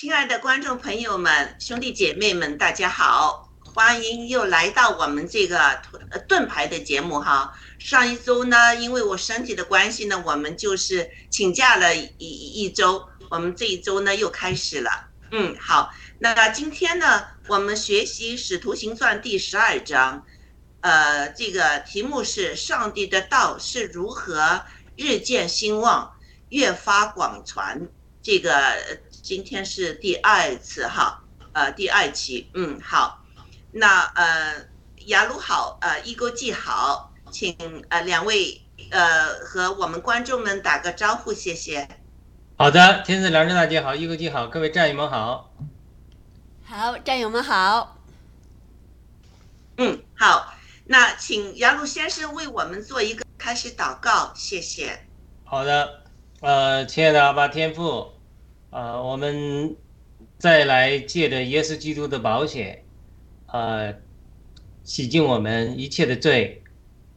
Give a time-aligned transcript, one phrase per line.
[0.00, 3.50] 亲爱的观众朋友们兄弟姐妹们大家好。
[3.64, 5.76] 欢迎又来到我们这个
[6.28, 7.52] 盾牌的节目哈。
[7.80, 13.08] 上一周呢因为我身体的关系呢我们就是请假了一一周。
[13.28, 15.08] 我们这一周呢又开始了。
[15.32, 15.92] 嗯好。
[16.20, 20.24] 那今天呢我们学习使徒行传第十二章。
[20.80, 24.62] 呃这个题目是上帝的道是如何
[24.96, 26.12] 日渐兴旺
[26.50, 27.88] 越发广传
[28.22, 28.76] 这个
[29.28, 31.22] 今天是第二次哈，
[31.52, 33.22] 呃，第二期，嗯，好，
[33.72, 34.54] 那呃，
[35.04, 37.54] 雅鲁好，呃，一钩记好，请
[37.90, 41.86] 呃两位呃和我们观众们打个招呼，谢谢。
[42.56, 45.52] 好的，天赐良知大姐好，一钩记好，各位战友们好。
[46.64, 47.98] 好，战友们好。
[49.76, 50.54] 嗯，好，
[50.86, 55.06] 那请雅鲁先生为我们做一个开始祷告，谢谢。
[55.44, 56.04] 好的，
[56.40, 58.14] 呃，亲爱的阿爸天父。
[58.70, 59.76] 呃，我们
[60.38, 62.84] 再来借着耶稣基督的保险，
[63.46, 63.94] 呃，
[64.84, 66.62] 洗净我们一切的罪，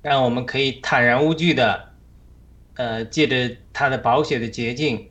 [0.01, 1.89] 让我们可以坦然无惧的，
[2.75, 5.09] 呃，借着他的保险的捷径，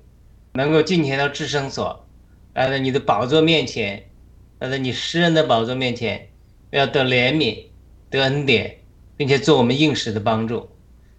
[0.52, 2.06] 能够进前到至圣所，
[2.54, 4.08] 来到你的宝座面前，
[4.58, 6.26] 来到你施恩的宝座面前。
[6.70, 7.64] 要得怜悯，
[8.10, 8.78] 得恩典，
[9.16, 10.70] 并且做我们应时的帮助。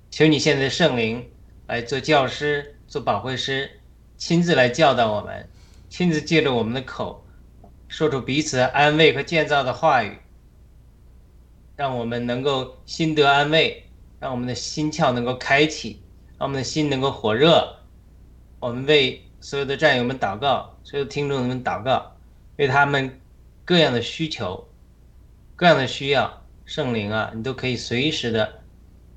[0.10, 1.30] 求你现在的圣灵
[1.68, 3.70] 来做教师，做保惠师，
[4.22, 5.50] 亲自来教导我们，
[5.90, 7.26] 亲自借着我们的口，
[7.88, 10.16] 说出彼此安慰和建造的话语，
[11.76, 13.84] 让我们能够心得安慰，
[14.20, 16.00] 让我们的心窍能够开启，
[16.38, 17.78] 让我们的心能够火热。
[18.60, 22.16] 我们为所有的战友们祷告，所有听众们祷告，
[22.58, 23.20] 为他们
[23.66, 24.70] 各样的需求。
[25.56, 28.62] 各样的需要，圣灵啊，你都可以随时的，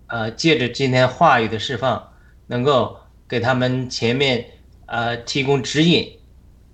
[0.06, 2.10] 呃，借着今天话语的释放，
[2.46, 2.98] 能够
[3.28, 4.46] 给他们前面
[4.86, 6.18] 呃提供指引，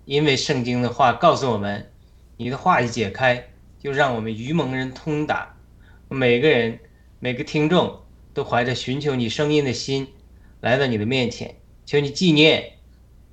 [0.05, 1.91] 因为圣经的话告诉我们，
[2.37, 3.49] 你的话一解开，
[3.79, 5.57] 就让我们愚蒙人通达。
[6.09, 6.79] 每个人
[7.19, 8.01] 每个听众
[8.35, 10.09] 都怀着寻求你声音的心，
[10.61, 12.73] 来到你的面前，求你纪念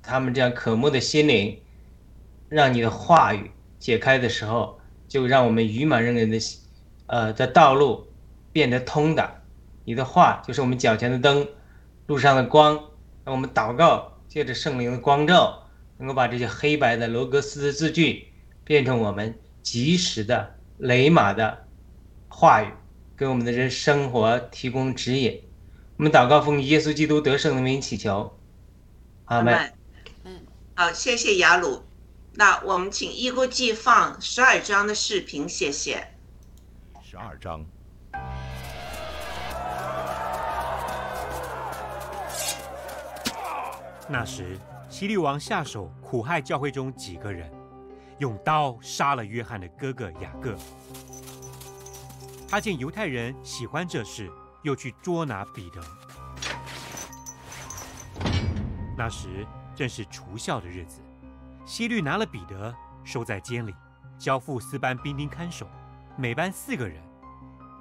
[0.02, 1.60] 他们这样渴慕的心灵，
[2.48, 4.76] 让你的话语解开的时候。
[5.08, 6.38] 就让我们愚马人人的，
[7.06, 8.08] 呃的道路
[8.52, 9.40] 变得通达。
[9.86, 11.48] 你的话就是我们脚前的灯，
[12.06, 12.78] 路上的光。
[13.24, 15.66] 让我们祷告，借着圣灵的光照，
[15.96, 18.28] 能够把这些黑白的罗格斯的字句
[18.64, 21.66] 变成我们及时的雷马的
[22.28, 22.72] 话语，
[23.16, 25.42] 给我们的人生活提供指引。
[25.96, 28.38] 我们祷告奉耶稣基督得胜的名祈求，
[29.24, 29.72] 阿门。
[30.24, 30.40] 嗯，
[30.74, 31.82] 好，谢谢雅鲁。
[32.34, 36.06] 那我们请一国际放十二章的视频，谢谢。
[37.02, 37.66] 十二章。
[44.10, 44.58] 那时，
[44.88, 47.52] 希律王下手苦害教会中几个人，
[48.18, 50.56] 用刀杀了约翰的哥哥雅各。
[52.48, 54.32] 他见犹太人喜欢这事，
[54.62, 55.82] 又去捉拿彼得。
[58.96, 59.46] 那时
[59.76, 61.02] 正是除孝的日子。
[61.66, 62.74] 希律拿了彼得，
[63.04, 63.74] 收在监里，
[64.18, 65.68] 交付四班兵丁看守，
[66.16, 67.02] 每班四个人，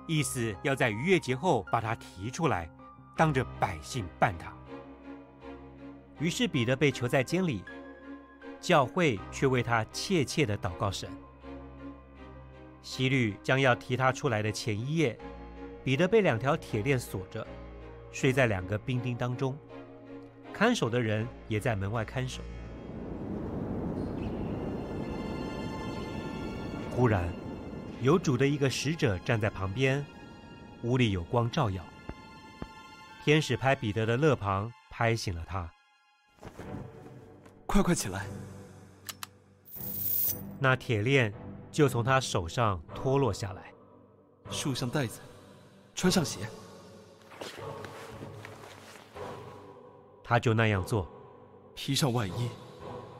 [0.05, 2.69] 意思要在逾越节后把他提出来，
[3.15, 4.51] 当着百姓办他。
[6.19, 7.63] 于是彼得被囚在监里，
[8.59, 11.09] 教会却为他切切的祷告神。
[12.81, 15.17] 希律将要提他出来的前一夜，
[15.83, 17.45] 彼得被两条铁链锁着，
[18.11, 19.57] 睡在两个兵丁当中，
[20.53, 22.41] 看守的人也在门外看守。
[26.91, 27.29] 忽然，
[28.01, 30.03] 有主的一个使者站在旁边，
[30.81, 31.83] 屋里有光照耀。
[33.23, 35.69] 天使拍彼得的肋旁，拍醒了他。
[37.65, 38.25] 快快起来！
[40.59, 41.33] 那铁链
[41.71, 43.71] 就从他手上脱落下来。
[44.49, 45.19] 束上带子，
[45.93, 46.39] 穿上鞋。
[50.23, 51.07] 他就那样做，
[51.75, 52.49] 披上外衣，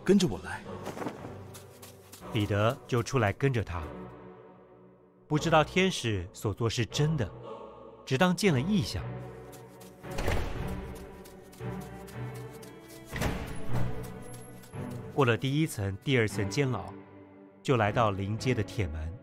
[0.04, 0.64] 跟着我来。
[2.34, 3.84] 彼得就出来跟着他，
[5.28, 7.30] 不知道天使所做是真的，
[8.06, 9.04] 只当见了异象。
[15.18, 16.94] 过了第一层、第二层监牢，
[17.64, 19.18] 就来到临街的铁门，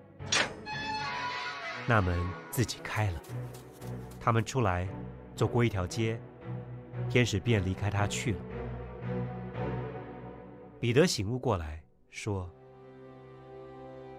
[1.87, 2.21] 那门
[2.51, 3.23] 自己开了，
[4.21, 4.89] 他们出来，
[5.37, 6.21] 走过一条街，
[7.09, 8.39] 天使便离开他去了。
[10.81, 12.51] 彼得醒悟过来，说。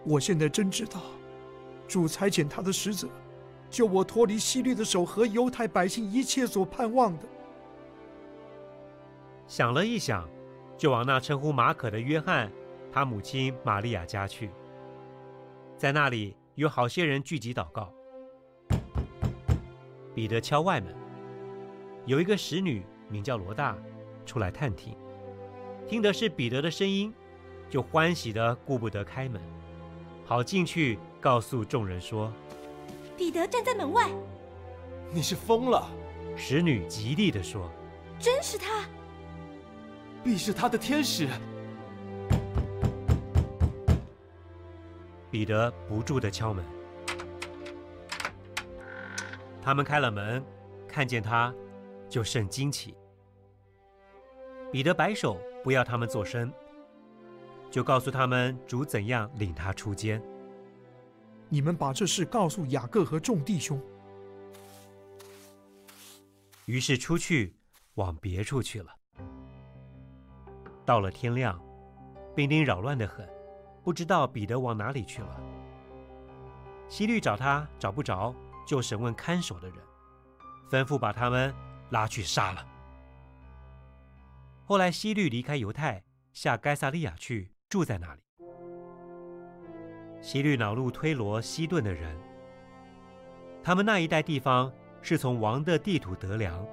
[0.05, 1.01] 我现在真知道，
[1.89, 3.09] 主差遣他的使者，
[3.69, 7.23] 救我脱离希律的手和犹太百姓一切所盼望的。
[9.45, 10.25] 想了一想，
[10.77, 12.51] 就往那称呼马可的约翰，
[12.91, 14.49] 他母亲玛利亚家去。
[15.77, 17.93] 在那里有好些人聚集祷告。
[20.13, 20.95] 彼得敲外门，
[22.05, 23.77] 有一个使女名叫罗大，
[24.25, 24.95] 出来探听，
[25.87, 27.13] 听得是彼得的声音，
[27.69, 29.41] 就欢喜的顾不得开门。
[30.25, 32.33] 跑进去告诉众人说
[33.15, 34.09] ：“彼得站在门外。”
[35.13, 35.87] 你是疯了！
[36.35, 37.69] 使女极力的说
[38.17, 38.85] ：“真是他，
[40.25, 41.29] 必是他的天使。”
[45.29, 46.65] 彼得不住的敲门，
[49.61, 50.43] 他们开了门，
[50.87, 51.53] 看见他，
[52.09, 52.95] 就甚惊奇。
[54.71, 56.51] 彼得摆手不要他们作声，
[57.69, 60.21] 就告诉他们主怎样领他出监。
[61.49, 63.79] 你们把这事告诉雅各和众弟兄。
[66.65, 67.55] 于是出去
[67.93, 68.91] 往别处去了。
[70.85, 71.59] 到了天亮，
[72.35, 73.27] 兵丁扰乱的很，
[73.83, 75.41] 不知道彼得往哪里去了。
[76.87, 78.33] 希律找他找不着，
[78.67, 79.77] 就审问看守的人，
[80.69, 81.53] 吩咐把他们
[81.89, 82.65] 拉去杀了。
[84.63, 88.21] 后来希律离开犹太，下该萨利亚去，住在那里。
[90.21, 92.15] 希律恼怒推罗、西顿的人，
[93.63, 96.65] 他们那一带地方是从王的地土得粮，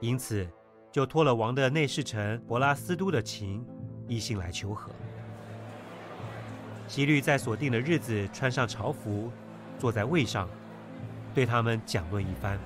[0.00, 0.48] 因此
[0.94, 3.66] 就托了王的内侍臣博拉斯都的情，
[4.06, 4.92] 一心来求和。
[6.86, 9.28] 希律在所定的日子穿上朝服，
[9.76, 10.48] 坐在位上，
[11.34, 12.56] 对他们讲论一番。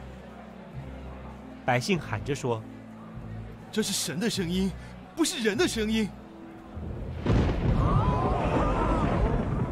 [1.65, 2.63] 百姓喊着说
[3.73, 4.71] ：“这是神的声音，
[5.17, 6.07] 不是人的声音。”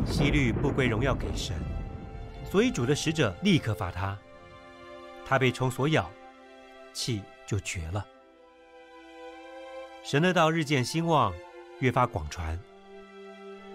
[0.06, 1.54] 希律不归荣耀给神，
[2.50, 4.16] 所以主的使者立刻罚他。
[5.26, 6.10] 他被虫所咬，
[6.94, 8.02] 气就绝了。
[10.06, 11.34] 神的道日渐兴旺，
[11.80, 12.56] 越发广传。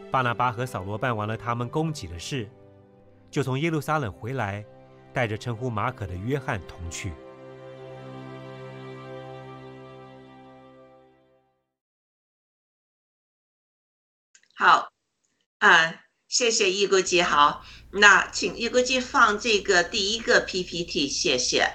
[0.09, 2.49] 巴拿巴和扫罗办完了他们供给的事，
[3.29, 4.65] 就从耶路撒冷回来，
[5.13, 7.11] 带着称呼马可的约翰同去。
[14.55, 14.89] 好，
[15.57, 21.67] 啊，谢谢一国基好，那请一国基放这个第一个 PPT，谢谢。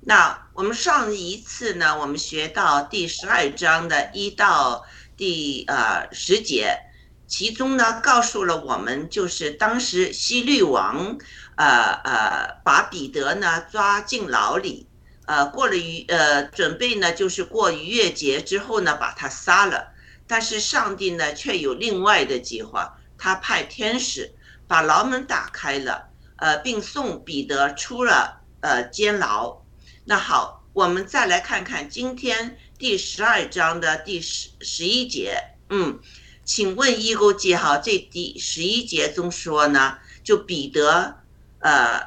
[0.00, 4.84] 那我们上一次呢，我们学到第十二章的一到
[5.16, 6.78] 第呃十节，
[7.26, 11.18] 其中呢告诉了我们，就是当时希律王
[11.56, 14.86] 呃呃把彼得呢抓进牢里，
[15.26, 19.88] 呃过了逾呃准备呢就是过逾越节之后呢把他杀了。
[20.26, 22.98] 但是上帝呢，却有另外的计划。
[23.18, 24.32] 他派天使
[24.66, 29.62] 把牢门打开了，呃，并送彼得出了呃监牢。
[30.08, 35.38] 那好，我们再来看看今天第十二章的第十十一节。
[35.68, 36.00] 嗯，
[36.46, 41.18] 请问一勾记哈，这第十一节中说呢，就彼得
[41.58, 42.00] 呃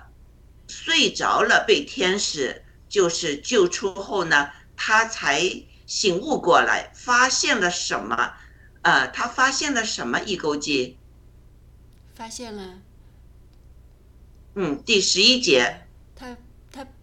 [0.68, 5.64] 睡着了，被天使就是救出后呢，他才。
[5.88, 8.34] 醒悟过来，发现了什么？
[8.82, 10.22] 呃，他发现了什么？
[10.22, 10.98] 一勾记，
[12.16, 12.80] 发现了。
[14.56, 15.86] 嗯，第十一节。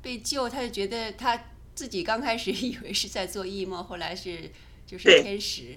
[0.02, 1.38] 被救，他就觉得他
[1.75, 4.50] 自己刚开始 以为是在做异梦，后来是
[4.87, 5.76] 就是天使，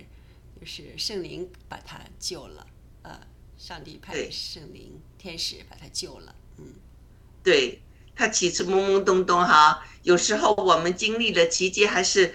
[0.60, 2.68] 就是圣灵把他救了。
[3.04, 3.20] 呃，
[3.58, 6.36] 上帝派圣灵天使把他救了。
[6.58, 6.66] 嗯，
[7.44, 7.82] 对
[8.16, 12.34] 他起初懵懵懂懂哈，有时候我们经历了奇迹还是。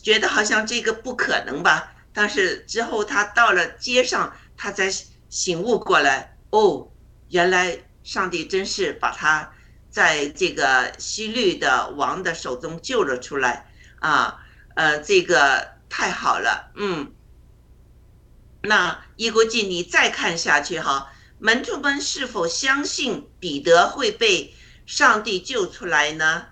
[0.00, 1.92] 觉得好像这个不可能吧？
[2.12, 4.88] 但是之后他到了街上，他才
[5.28, 6.88] 醒悟过来，哦，
[7.30, 9.52] 原来上帝真是把他
[9.96, 13.66] 在这个西律的王的手中救了出来
[13.98, 14.44] 啊！
[14.74, 17.14] 呃，这个太好了，嗯。
[18.60, 26.48] 那伊国记，你再看下去哈，门徒们是否相信彼得会被上帝救出来呢？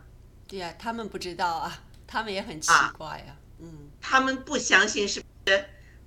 [0.48, 1.80] 对呀，他们不知道啊。
[2.06, 5.66] 他们也很奇怪呀，嗯，他们不相信是不是？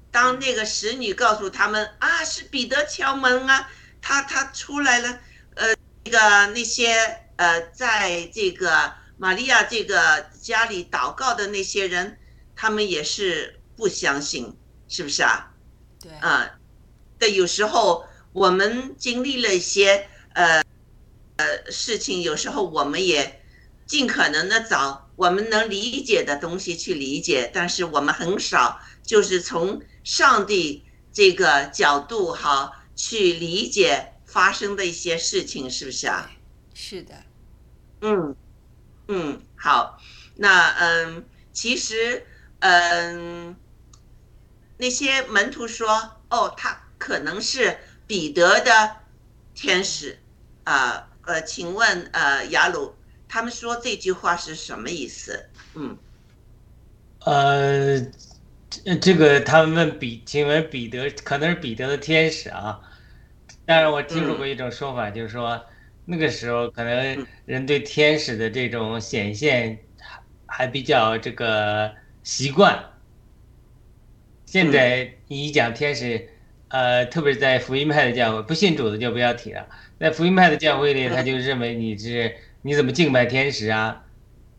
[0.10, 3.70] 当那个使女告诉他们啊，是彼得敲门啊，
[4.02, 5.20] 他他出来了，
[5.54, 12.20] 呃，那个那些呃，在这个玛利亚这个家里祷告的那些人，
[12.56, 14.56] 他们也是不相信，
[14.88, 15.54] 是不是啊？
[16.00, 16.60] 对，啊，
[17.18, 20.64] 对，有时候我们经历了一些呃
[21.38, 23.42] 呃事情，有时候我们也
[23.86, 25.06] 尽可能的找。
[25.18, 36.30] 我们能理解的东西去理解，但是我们很少就是从上帝这个角度哈去理解发生的一些事情，是不是啊？
[36.76, 37.16] 是的。
[38.02, 38.36] 嗯
[39.08, 39.98] 嗯，好，
[40.36, 42.26] 那嗯，其实
[42.60, 43.56] 嗯，
[44.78, 48.98] 那些门徒说，哦，他可能是彼得的
[49.54, 50.20] 天使
[50.64, 52.96] 啊，呃，请问呃，雅鲁。
[53.30, 55.50] 他们说这句话是什么意思？
[55.74, 55.98] 嗯，
[57.26, 58.00] 呃，
[59.02, 62.80] 这个他们问彼，请问彼得可能是彼得的天使啊？
[63.66, 65.66] 但是，我听说过一种说法，就是说
[66.08, 72.84] 那个时候可能人对天使的这种显现还还比较这个习惯。
[74.46, 76.30] 现在你一讲天使，
[76.70, 79.68] 呃，特别是在福音派的教会，不信主的就不要提了。
[80.00, 82.34] 在福音派的教会里，他就认为你是。
[82.64, 84.04] 你怎么敬拜天使啊？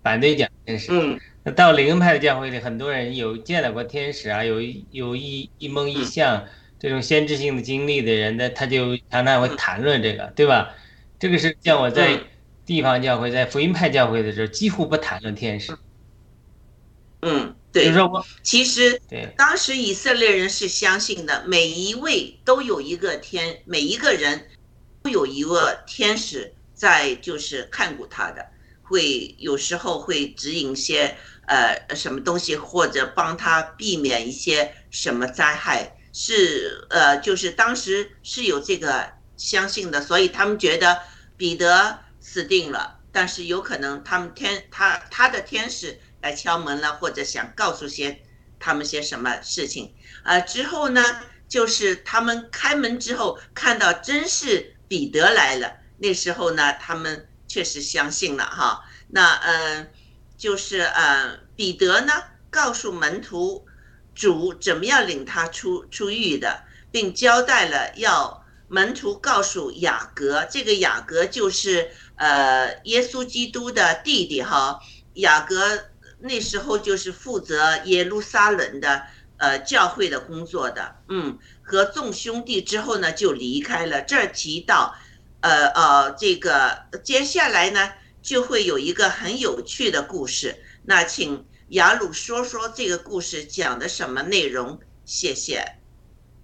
[0.03, 0.91] 反对讲天使。
[0.93, 6.47] 嗯那到灵恩派的教会里，很多人有见到过天使啊，有有一一梦一象
[6.79, 10.75] 这种先知性的经历的人呢，他就常常会谈论这个，对吧？
[11.19, 12.25] 这个是像我在嗯。
[12.69, 15.75] 地方教会、在福音派教会的时候，几乎不谈论天使，
[17.23, 17.91] 嗯，对。
[18.43, 19.33] 其实对。
[19.39, 24.51] 当时以色列人是相信的，每一位都有一个天，每一个人
[25.03, 28.45] 都有一个天使在，就是看顾他的，
[28.83, 41.01] 会有时候会指引一些呃什么东西，或者帮他避免一些什么灾害，是呃就是当时是有这个相信的，所以他们觉得
[41.39, 48.21] 彼得死定了，但是有可能他们天他他的天使来敲门了，或者想告诉些
[48.59, 49.95] 他们些什么事情。
[50.25, 51.03] 呃，之后呢，
[51.49, 58.85] 就是他们开门之后看到真是彼得来了，那时候呢，他们确实相信了哈。
[59.09, 59.87] 那呃，
[60.37, 62.13] 就是呃，彼得呢
[62.51, 63.65] 告诉门徒
[64.15, 74.79] 主怎么样领他出出狱的，并交代了要门徒告诉雅各，这个雅各就是呃耶稣基督的弟弟哈。
[75.15, 75.57] 雅各
[76.21, 79.03] 那时候就是负责耶路撒冷的
[79.39, 84.03] 呃教会的工作的，嗯，和众兄弟之后呢就离开了。
[84.03, 84.95] 这提到，
[85.41, 90.63] 呃呃，这个接下来呢就会有一个很有趣的故事。
[90.85, 94.79] 那请雅鲁说说这个故事讲的什么内容？
[95.05, 95.78] 谢谢。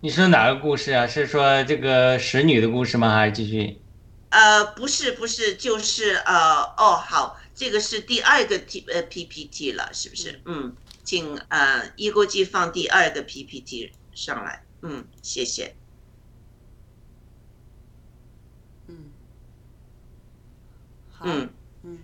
[0.05, 1.07] 你说哪个故事啊？
[1.07, 3.17] 是说这个使女的故事吗？
[3.17, 3.81] 还是继续？
[4.29, 10.43] 呃，不是不是，就是呃哦好，这个是第二个 T 呃 PPT 了，是不是？
[10.45, 15.79] 嗯，请呃一国际放第二个 PPT 上来，嗯，谢谢。
[18.89, 19.15] 嗯，
[21.09, 21.49] 好，嗯
[21.83, 21.99] 嗯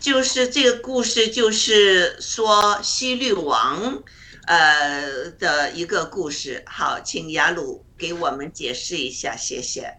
[0.00, 4.02] 就是这个故事，就是说西律王
[4.48, 6.62] 呃的一个故事。
[6.66, 9.94] 好，请雅鲁给我们解释一下，谢谢。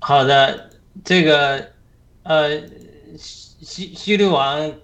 [0.00, 0.70] 好的，
[1.04, 1.70] 这个
[2.24, 2.60] 呃，
[3.16, 4.74] 西西律王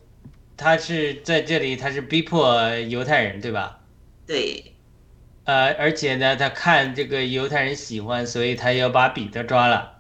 [0.57, 3.81] 他是在这里，他是逼迫犹太人，对吧？
[4.25, 4.73] 对，
[5.45, 9.99] 呃，而且呢，他看这个犹太人喜欢，所以他要把彼得抓了，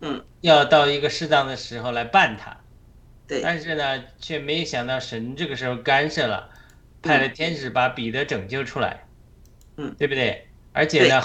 [0.00, 2.56] 嗯，要到一个适当的时候来办他。
[3.26, 6.48] 对，但是呢，却没想到神这个时候干涉了，
[7.02, 9.04] 派了天使把彼得拯救出来，
[9.76, 10.46] 嗯，对不对？
[10.72, 11.22] 而且呢，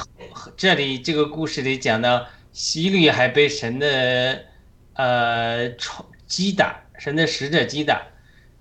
[0.57, 4.45] 这里这个故事里讲到希律还被神的
[4.93, 8.01] 呃虫击打，神的使者击打，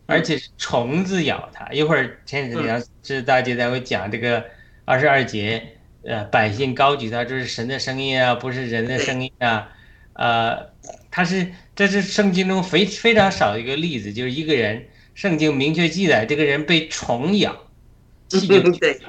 [0.07, 1.67] 而且是虫子咬他。
[1.73, 4.45] 一会儿天使娘知大姐才会讲这个
[4.85, 9.73] 二十二节，呃，百姓高举他，这是神的声音啊，不是人的声音啊，
[10.15, 10.71] 呃，
[11.11, 17.71] 他是这是圣经中非非常少的一个例子，就是一个人，圣经明确记载这个人被虫咬，
[18.81, 19.01] 对，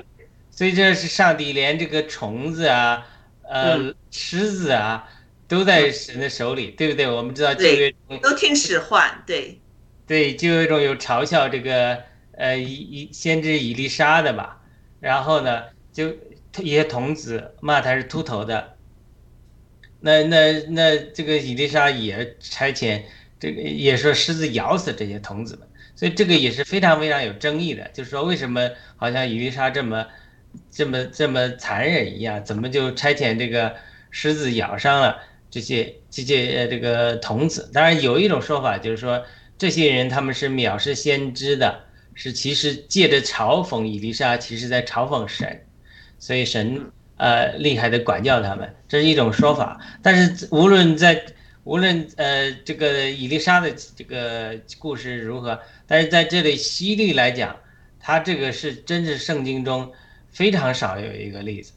[0.52, 3.08] 所以这是上帝连这个虫子啊，
[3.42, 5.10] 呃，狮子啊，
[5.48, 6.90] 都在神的手里，对。
[6.90, 7.10] 不对？
[7.10, 9.60] 我们知道旧约中都听使唤，对，
[10.06, 14.62] 对就有一种有嘲笑这个呃以以先知以利沙的吧，
[15.00, 16.10] 然后呢，就
[16.62, 18.76] 一些童子骂他是秃头的。
[20.02, 23.02] 那那那这个以丽莎也差遣
[23.40, 30.06] 这个也说狮子咬死这些童子们，所以这个也是非常非常有争议的，就是说为什么好像伊丽莎这么
[30.70, 33.76] 这么这么残忍一样，怎么就差遣这个
[34.12, 35.18] 狮子咬伤了
[35.50, 37.70] 这些这些呃这个童子？
[37.74, 39.24] 当然有一种说法就是说
[39.58, 45.66] 这些人他们是藐视先知的，是其实借着嘲讽伊丽莎，其实在嘲讽神，
[46.20, 46.92] 所以神。
[47.16, 49.80] 呃，厉害的管教他们，这是一种说法。
[50.02, 51.24] 但是无论在
[51.64, 55.58] 无论呃这个伊丽莎的这个故事如何，
[55.94, 57.56] 但是在这里西律来讲，
[58.00, 59.94] 他这个是真是圣经中
[60.32, 61.72] 非常少有一个例子，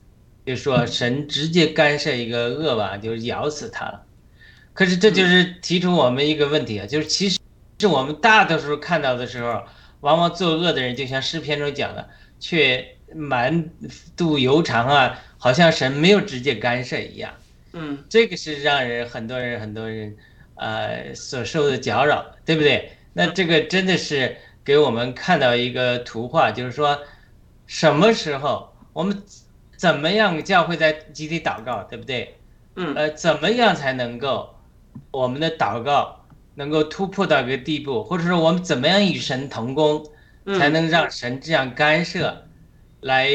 [0.46, 4.06] 就是说神直接干涉一个恶王，就是咬死他了。
[4.72, 7.38] 可是这就是提出我们一个问题啊，就是其实
[7.78, 9.62] 是我们大多数看到的时候，
[10.00, 12.08] 往往作恶的人，就像诗篇中讲的，
[12.40, 13.68] 却满
[14.16, 15.22] 肚油肠啊。
[15.36, 17.34] 好像神没有直接干涉一样，
[17.74, 20.16] 嗯，这个是让人很多人很多人，
[20.54, 22.92] 呃所受的搅扰，对不对？
[23.16, 26.98] 那这个真的是给我们看到一个图画，就是说，
[27.66, 29.22] 什么时候我们
[29.76, 32.36] 怎么样教会在集体祷告，对不对？
[32.74, 34.54] 嗯，呃，怎么样才能够
[35.10, 36.26] 我们的祷告
[36.56, 40.04] 能够突破到一个地步，或者说我们怎么样与神同工，
[40.58, 42.44] 才能让神这样干涉，
[43.00, 43.30] 来。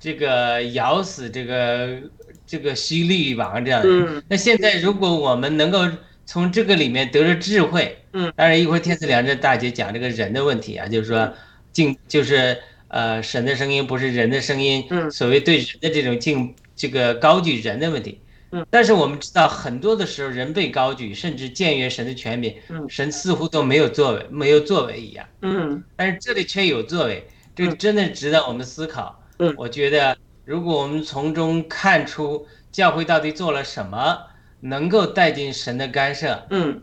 [0.00, 1.98] 这个咬死这个
[2.46, 5.78] 这个西律王这样的，那现在如果我们能够
[6.26, 7.98] 从这个里面得了智慧。
[8.12, 11.32] 嗯，当然一会儿天赐良知大姐讲这个人的问题啊，就是说
[11.72, 12.56] 敬就是
[12.88, 18.20] 呃神的声音不是人的声音，嗯所谓对人的这种敬这个高举人的问题。
[18.52, 25.26] 嗯，但是我们知道很多的时候人被高举，甚至僭越神的权柄，嗯神似乎都没有作为，没有作为一样。
[25.42, 29.20] 嗯但是这里却有作为，这个真的值得我们思考。
[29.40, 34.18] 嗯我觉得如果我们从中看出教会到底做了什么，
[34.64, 36.82] 能够带进神的干涉，嗯，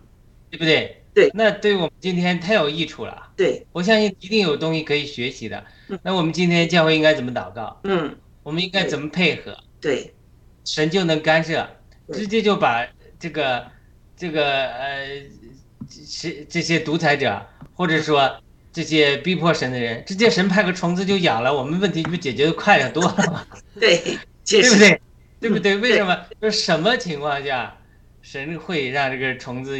[0.51, 0.97] 对不对？
[1.13, 3.31] 对那对我们今天太有益处了。
[3.35, 5.65] 对，我相信一定有东西可以学习的。
[6.03, 7.81] 那我们今天教会应该怎么祷告？
[7.83, 9.57] 嗯我们应该怎么配合？
[9.81, 10.13] 对，
[10.63, 11.67] 神就能干涉，
[12.13, 12.87] 直接就把
[13.19, 13.67] 这个
[14.15, 15.07] 这个呃，
[16.19, 18.39] 这这些独裁者，或者说
[18.71, 23.45] 这些逼迫神的人，直接神派个虫子就咬了，我们问题不解决的快得多了吗？
[23.79, 24.01] 对，
[24.45, 25.01] 解释对不对？
[25.41, 25.75] 对不对？
[25.75, 26.25] 嗯为什么？
[26.39, 27.75] 就是什么情况下
[28.21, 29.77] 神会让这个虫子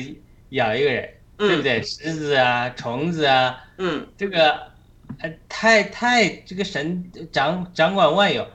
[0.49, 1.09] 咬一个人？
[1.37, 1.81] 对不嗯对？
[1.81, 4.71] 虱子啊，虫子啊，嗯这个
[5.19, 8.47] 呃，太太这个神掌掌管万有，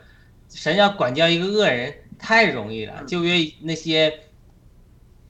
[0.51, 2.95] 神要管教一个恶人太容易了。
[3.01, 4.21] 嗯旧约那些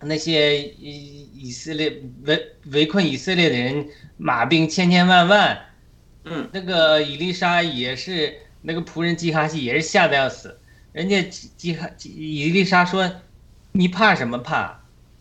[0.00, 5.58] 那些以以色列围围困以色列的人，马兵千千万万，
[6.24, 10.58] 嗯那个以丽莎也是那个仆人基哈西也是吓得要死，
[10.96, 13.20] 人家基基哈伊丽莎说
[13.72, 14.80] ：“你怕什么怕？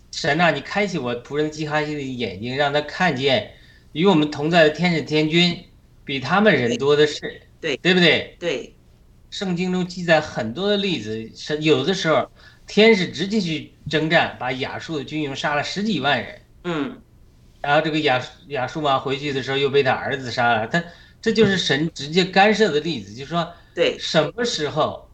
[0.10, 3.52] 神啊，你开启我仆人基哈西的眼睛，让他看见
[3.92, 5.66] 与我们同在的天使天君
[6.06, 8.38] 比他们人多的是，对对不对？
[8.40, 8.74] 对，
[9.30, 12.32] 圣经中记载很多的例子，是有的时候
[12.66, 16.42] 天使直接去征战，把亚述的军营杀了十几万人。
[16.64, 17.02] 嗯
[17.60, 20.82] 然后这个亚亚述王回去的时候又被他儿子杀了，他
[21.22, 25.05] 这就是神直接干涉的例子，就是说对，什么时候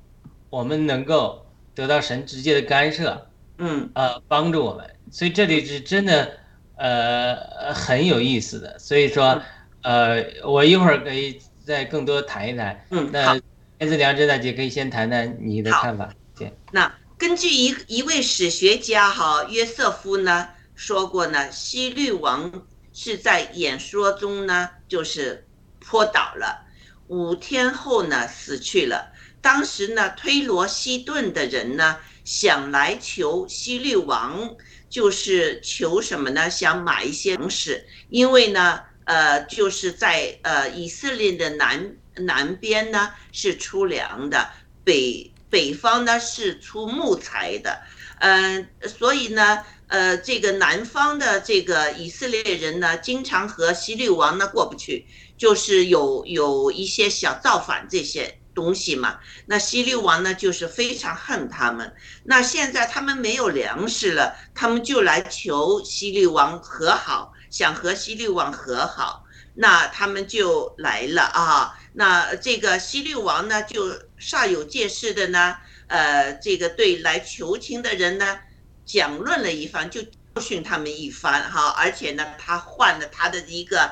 [0.51, 3.89] 我们能够得到神直接的干涉，嗯。
[3.95, 6.37] 呃，帮助我们，所以这里是真的
[6.75, 9.41] 呃很有意思的，所以说
[9.81, 13.11] 呃我一会儿可以再更多谈一谈，嗯，好。
[13.11, 13.41] 那
[13.79, 25.47] 天赐良知大姐可以先谈谈你的看法，先，那根据一一位史学家哈约瑟夫呢说过呢，希律王是在演说中呢就是
[25.79, 26.65] 坡倒了，
[27.07, 29.13] 五天后呢死去了。
[29.41, 34.55] 当时呢推罗西顿的人呢想来求希律王，
[34.89, 36.49] 就是求什么呢？
[36.49, 44.49] 想买一些粮食，因为呢呃就是在呃以色列的南南边呢是出粮的，
[44.83, 47.81] 北北方呢是出木材的，
[48.19, 55.05] 嗯、所以呢，呃，这个南方的这个以色列人呢，经常和希律王呢过不去，
[55.37, 59.19] 就是有有一些小造反这些东西嘛。
[59.45, 61.93] 那西律王呢，就是非常恨他们。
[62.23, 69.25] 那现在他们没有粮食了，他们就来求西律王和好，想和西律王和好。
[69.53, 71.77] 那他们就来了啊。
[71.93, 78.39] 那这个西律王呢，就煞有介事的呢，呃，这个对来求情的人呢，
[78.85, 83.91] 讲论了一番，就教训他们一番哈，而且呢，他换了他的一个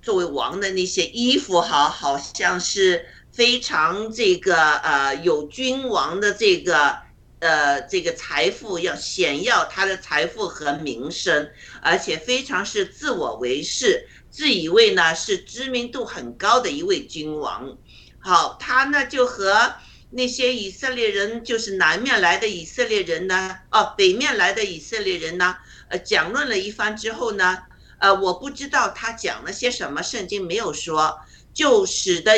[0.00, 6.96] 作为王的那些衣服哈，好像是非常这个呃有君王的这个
[7.40, 11.50] 呃这个财富，要显耀他的财富和名声，
[11.82, 14.06] 而且非常是自我为是。
[14.30, 17.76] 自以为呢是知名度很高的一位君王，
[18.18, 19.74] 好，他呢就和
[20.10, 25.56] 那些以色列人，就是南面来的以色列人呢，哦，北面来的以色列人呢，
[25.88, 27.58] 呃，讲论了一番之后呢，
[27.98, 31.16] 呃，我不知道他讲了些什么，圣经没有说，
[31.52, 32.32] 就使得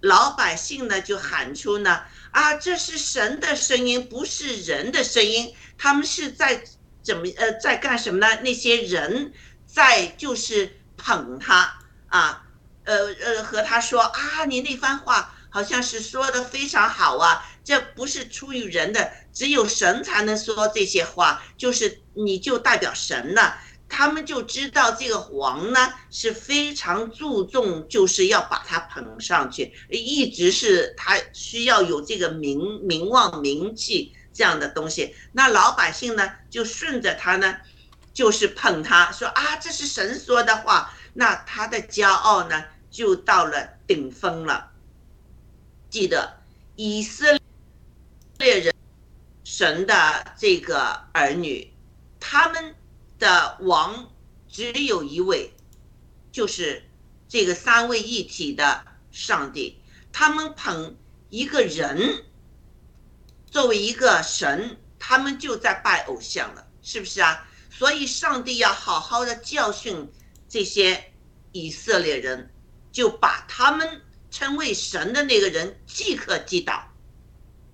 [0.00, 6.62] 老百姓呢就喊出呢，啊，这是神的声音，不是人的声音，他们是在
[7.02, 8.40] 怎么呃在干什么呢？
[8.42, 9.32] 那些人
[9.66, 10.74] 在就是。
[11.00, 12.42] 捧他啊，
[12.82, 23.58] 呃呃，和他说啊，你那番话好像是说的非常好啊，这不是出于人的，只有神才能说这些话，就是你就代表神了。
[23.88, 35.14] 他们就知道这个王呢是非常注重，就是要把他捧上去，一直是他需要有这个名名望名气这样的东西。
[35.32, 37.56] 那老百姓呢就顺着他呢。
[38.14, 44.72] 就是捧他说啊，这是神说的话，那他的骄傲呢就到了顶峰了。
[45.88, 46.40] 记得
[46.74, 47.38] 以色
[48.38, 48.74] 列人，
[49.44, 51.72] 神的这个儿女，
[52.18, 52.74] 他们
[53.18, 54.12] 的王
[54.48, 55.54] 只有一位，
[56.32, 56.88] 就是
[57.28, 59.80] 这个三位一体的上帝。
[60.12, 60.96] 他们捧
[61.28, 62.24] 一个人
[63.50, 67.46] 作为一个神，他们就在拜偶像了，是不是啊？
[67.70, 70.10] 所以上帝要好好的教训
[70.48, 71.12] 这些
[71.52, 72.52] 以色列人，
[72.90, 76.90] 就把他们称为神的那个人即刻击倒，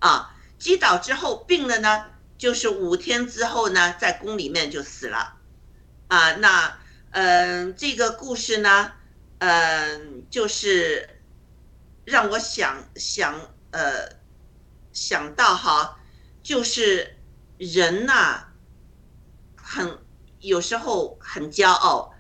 [0.01, 5.35] 啊，击倒之后病了呢，就是五天之后呢，在宫里面就死了，
[6.09, 6.79] 啊，那
[7.11, 8.93] 嗯、这个故事呢，
[9.39, 11.21] 嗯、就是
[12.05, 14.09] 让我想想呃
[14.93, 15.99] 想到哈，
[16.43, 17.17] 就是
[17.57, 18.49] 人呐、
[19.57, 19.99] 很
[20.41, 22.13] 有时候很骄傲，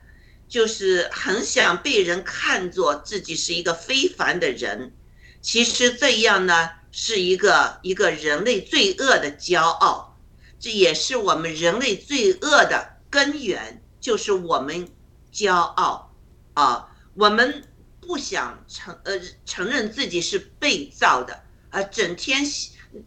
[0.48, 4.94] 就是很想被人看作自己是一个非凡的人。
[5.42, 10.17] 其实这样呢，是一个一个人类罪恶的骄傲，
[10.61, 14.89] 这也是我们人类罪恶的根源，就是我们
[15.33, 16.15] 骄傲。
[16.55, 17.65] 啊，我们
[18.01, 22.45] 不想承呃承认自己是被造的，啊，整天，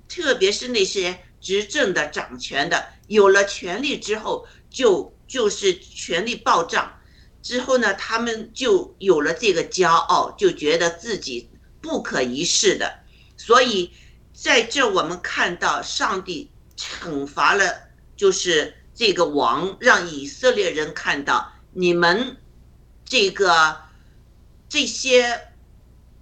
[0.10, 7.00] 特别是那些执政的、掌权的，有了权力之后，就就是权力暴涨，
[7.41, 13.00] 之后呢，他们就有了这个骄傲，就觉得自己不可一世的，
[13.38, 13.93] 所以
[14.34, 22.38] 在这我们看到上帝惩罚了，就是这个王，让以色列人看到你们
[23.06, 23.78] 这个
[24.67, 25.54] 这些，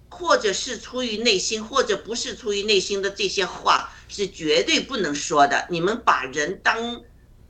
[0.08, 5.66] 或者是出于内心，或者不是出于内心的这些话，是绝对不能说的。
[5.70, 7.02] 你们把人当，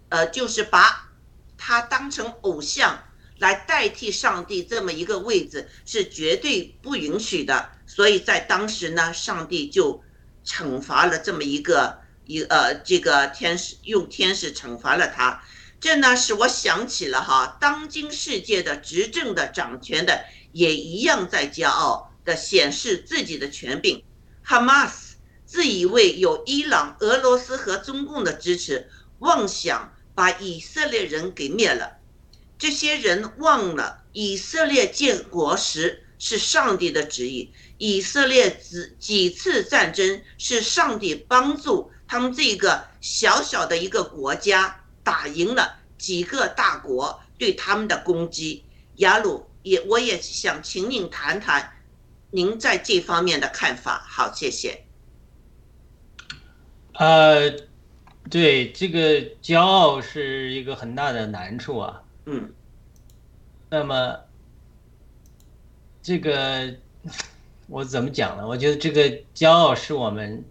[0.09, 1.11] 呃，就是把
[1.59, 3.05] 他当成偶像
[3.39, 7.71] 来代替上帝这么一个位置，是绝对不允许的。
[7.97, 10.03] 所以在当时呢，上帝就
[10.45, 15.43] 惩罚了这么一个一呃这个天使，用天使惩罚了他。
[15.81, 24.05] 这呢使我想起了哈，当今世界的执政的、掌权的也一样在骄傲的显示自己的权柄。
[24.43, 31.97] 哈马斯自以为有伊朗、俄罗斯和中共的支持，妄想把以色列人给灭了。
[32.59, 48.65] 这些人忘了以色列建国时是上帝的旨意，以色列几几次战争是上帝帮助他们这个小小的一个国家打赢了几个大国对他们的攻击。
[48.97, 51.71] 雅鲁也，我也想请您谈谈
[52.31, 54.03] 您在这方面的看法。
[54.09, 54.85] 好，谢谢。
[56.95, 57.51] 呃，
[58.31, 62.03] 对，这个骄傲是一个很大的难处啊。
[62.25, 62.51] 嗯，
[63.69, 64.19] 那么
[66.03, 66.75] 这个
[67.69, 68.47] 我怎么讲呢？
[68.47, 70.45] 我觉得这个骄傲是我们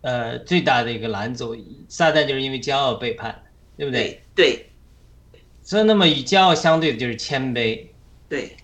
[0.00, 1.56] 呃最大的一个拦阻。
[1.88, 3.42] 撒旦就是因为骄傲背叛，
[3.76, 4.20] 对不对？
[4.34, 4.70] 对
[5.62, 7.86] 所以，那么与骄傲相对的就是谦卑。
[8.28, 8.56] 对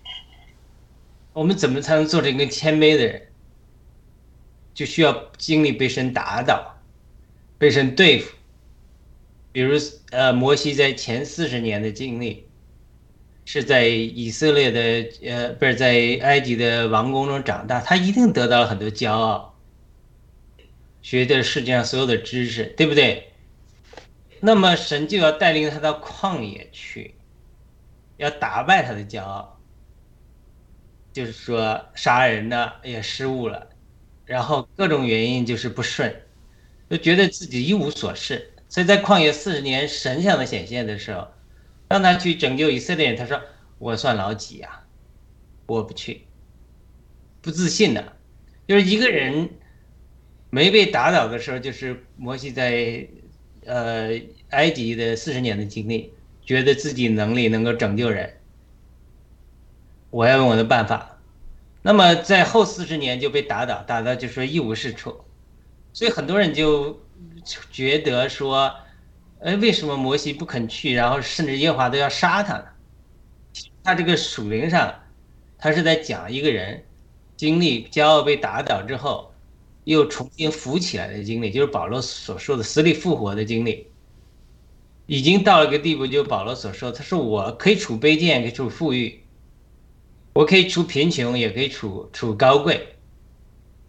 [1.33, 3.27] 我们怎么才能做成一个谦卑的人？
[4.73, 6.77] 就需要经历被神打倒，
[7.57, 8.35] 被神对付。
[9.53, 9.77] 比如，
[10.11, 12.47] 呃，摩西在前四十年的经历，
[13.53, 19.59] 是在以色列的呃，不是在埃及的王宫中长大，他一定得到了很多骄傲，
[21.01, 23.33] 学的世界上所有的知识，对不对？
[24.39, 27.15] 那么神就要带领他到旷野去，
[28.15, 29.59] 要打败他的骄傲，
[31.11, 33.67] 就是说杀人呢也失误了，
[34.23, 36.09] 然后各种原因就是不顺，
[36.89, 38.53] 就觉得自己一无所事。
[38.69, 41.27] 所以在旷野四十年神像的显现的时候，
[41.91, 43.41] 让他去拯救以色列人，他说
[43.77, 44.83] ：“我算老几呀、
[45.65, 46.25] 我不去。”
[47.41, 48.13] 不自信的，
[48.67, 49.49] 就是一个人
[50.49, 53.07] 没被打倒的时候，就是摩西在
[53.65, 54.11] 呃
[54.51, 56.13] 埃及的四十年的经历，
[56.45, 58.37] 觉得自己能力能够拯救人，
[60.11, 61.17] 我要用我的办法。
[61.81, 65.21] 那么在后四十年就被打倒，打到就说一无是处，
[65.93, 67.01] 所以很多人就
[67.71, 68.75] 觉得说，
[69.41, 72.65] 哎，为什么摩西不肯去，然后甚至耶和华都要杀他呢？
[73.83, 74.93] 他这个属灵上，
[75.57, 76.85] 他是在讲一个人
[77.35, 79.33] 经历骄傲被打倒之后，
[79.85, 83.87] 又重新浮起来的经历，就是保罗所说的死里复活的经历。
[85.07, 89.23] 已经到了一个地步，就保罗所说，他说我可以处卑贱，可以处富裕，
[90.33, 92.95] 我可以处贫穷，也可以处处高贵，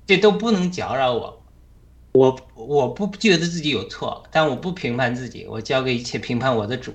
[0.07, 1.42] 这都不能搅扰我。
[2.13, 6.95] 我我不觉得自己有错，但我不评判自己，我交给一切评判我的主。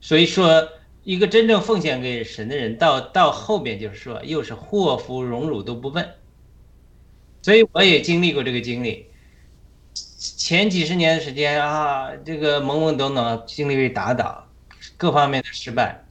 [0.00, 0.68] 所以说，
[1.04, 6.04] 一个真正奉献给神的人，到到后边就是说，又是祸福荣辱都不问。
[7.42, 9.06] 所以我也经历过这个经历，
[10.18, 14.48] 前几十年的时间啊，这个懵懵懂懂，经历被打倒，
[14.96, 16.04] 各方面的失败，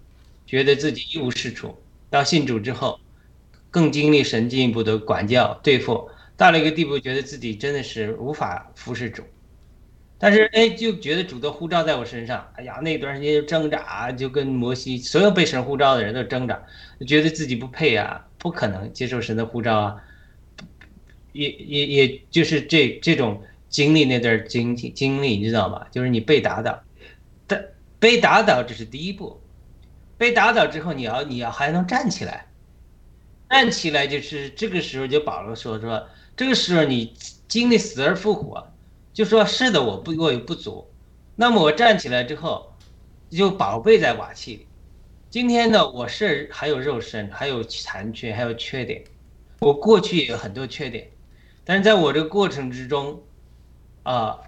[0.47, 1.75] 觉得自己一无是处。
[2.09, 2.99] 到信主之后，
[3.69, 6.09] 更经历神进一步的管教对付。
[6.35, 9.23] 到了一个地步，觉得自己真的是无法服侍主，
[10.17, 16.61] 但是哎，就觉得主的护照在我身上，哎呀，那段时间就挣扎，就跟摩西所有被神护照的人都挣扎，
[17.07, 19.95] 觉得自己不配啊，不可能接受神的护照啊，
[21.33, 25.85] 也也也就是这这种经历那段经经历，你知道吗？
[25.91, 26.83] 就是你被打倒，
[27.45, 27.63] 但
[27.99, 29.39] 被打倒这是第一步，
[30.17, 32.47] 被打倒之后，你要你要还能站起来，
[33.49, 37.13] 站起来就是这个时候就保罗说说，这个时候你
[37.47, 38.67] 经历死而复活。
[39.13, 40.89] 就说是的，我不我有不足，
[41.35, 42.73] 那么我站起来之后，
[43.29, 44.67] 就宝贝在瓦器里。
[45.29, 49.03] 今天呢，我是还有肉身，还有残缺，还有缺点。
[49.59, 51.07] 我过去也有很多缺点，
[51.63, 53.21] 但是在我这个过程之中，
[54.01, 54.39] 啊，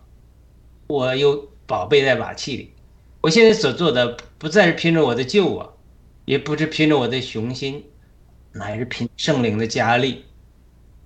[0.87, 2.73] 我有宝贝在瓦器里。
[3.21, 5.77] 我现在所做的不再是凭着我的救我，
[6.25, 7.85] 也不是凭着我的雄心，
[8.51, 10.24] 乃是凭圣灵的加力。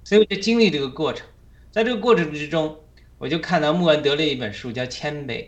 [0.04, 1.28] 所以我就经历这个过程，
[1.72, 2.78] 在这个过程之中。
[3.18, 5.44] 我就看到穆恩德的一本书叫《谦卑》，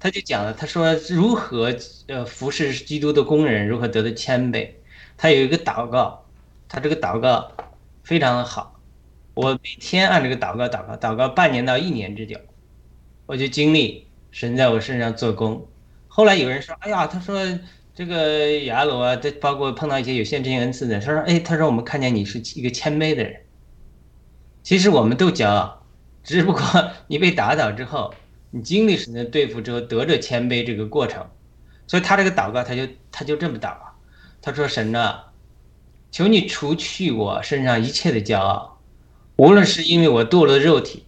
[0.00, 1.72] 他就讲了，他说如何
[2.08, 4.68] 呃服侍基督的工人如何得到谦卑。
[5.16, 6.26] 他有一个祷告，
[6.68, 7.52] 他这个祷告
[8.02, 8.80] 非常的好，
[9.34, 12.36] 我每天按这个祷告祷告祷告半年到一年之久，
[13.26, 15.68] 我就经历神在我身上做工。
[16.08, 17.40] 后来有人说，哎呀，他说
[17.96, 23.40] 这个亚罗啊，这包括碰到一些有限制性恩赐的，他说，哎，他说我们看见你是一个谦卑的人。
[24.62, 25.82] 其实我们都骄傲。
[26.22, 26.62] 只不过
[27.06, 28.12] 你被打倒之后，
[28.50, 31.26] 你经历神的对付之后，得着谦卑这个过程，
[31.86, 33.80] 所以他这个祷告，他就他就这么祷告，
[34.42, 35.32] 他说：“神啊，
[36.10, 38.78] 求你除去我身上一切的骄傲，
[39.36, 41.06] 无论是因为我堕了肉体，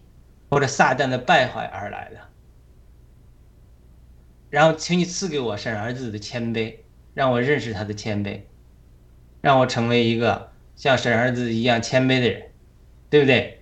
[0.49, 2.28] 或者撒旦的败坏而来的。
[4.49, 6.75] 然后，请你赐给我神儿子的谦卑，
[7.13, 8.41] 让我认识他的谦卑，
[9.41, 12.43] 让我成为一个像神儿子一样谦卑的人，
[13.09, 13.61] 对不对？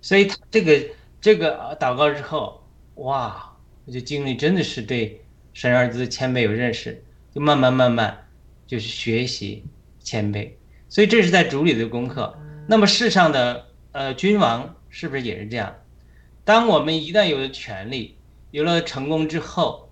[0.00, 0.80] 所以他这个。”
[1.20, 2.62] 这个祷告之后，
[2.94, 3.52] 哇，
[3.84, 5.20] 我就经历真的是对
[5.52, 7.02] 神儿子的谦卑有认识，
[7.34, 8.24] 就慢慢慢慢
[8.68, 9.64] 就是学习
[9.98, 10.48] 谦卑，
[10.88, 12.38] 所以这是在主里的功课。
[12.68, 15.74] 那么世上的呃君王是不是也是这样？
[16.44, 18.16] 当我们一旦有了权利，
[18.52, 19.87] 有了成功之后，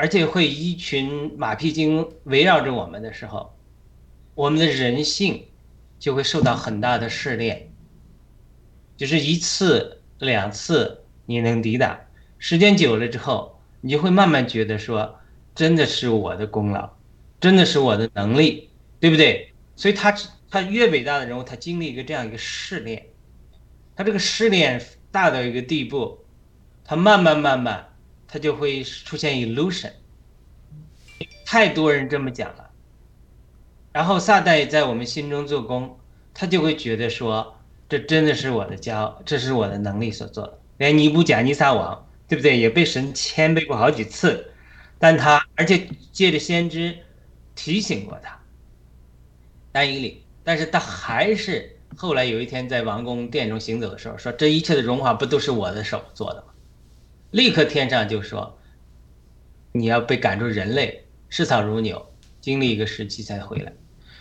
[0.00, 3.54] 而且会一群马屁精围绕着我们的时候，
[4.34, 5.44] 我们的人性
[5.98, 7.70] 就会受到很大的试炼，
[8.96, 9.98] 就是一次。
[10.20, 11.98] 两次你能抵挡，
[12.36, 15.18] 时间久了之后，你就会慢慢觉得说，
[15.54, 16.90] 真的是我的功劳，
[17.40, 18.68] 真的是我的能力，
[19.00, 19.50] 对不对？
[19.76, 20.14] 所以他
[20.50, 23.06] 他越伟大的人物，他经历一个这样一个试炼，
[23.96, 24.78] 他这个试炼
[25.10, 26.18] 大到一个地步，
[26.84, 27.89] 他慢慢慢慢，
[28.30, 29.92] 他就会出现 illusion，
[31.44, 32.70] 太多人这么讲了，
[33.92, 35.98] 然后撒旦也在我们心中做工，
[36.32, 37.56] 他就会觉得说。
[37.90, 40.56] 这真的是我的骄傲，这是我的能力所做的。
[40.78, 42.56] 连尼布甲尼撒王，对不对？
[42.56, 44.52] 也被神谦卑过好几次，
[44.96, 46.96] 但他而且借着先知
[47.56, 48.40] 提醒过他，
[49.72, 56.49] 但以理，但是他还是后来有一天在王宫殿中行走的时候，说这一切的荣华不都是我的手做的吗？
[57.30, 58.58] 立刻天上就说，
[59.72, 63.72] 你要被赶出人类，视草如牛，经历一个时期才回来。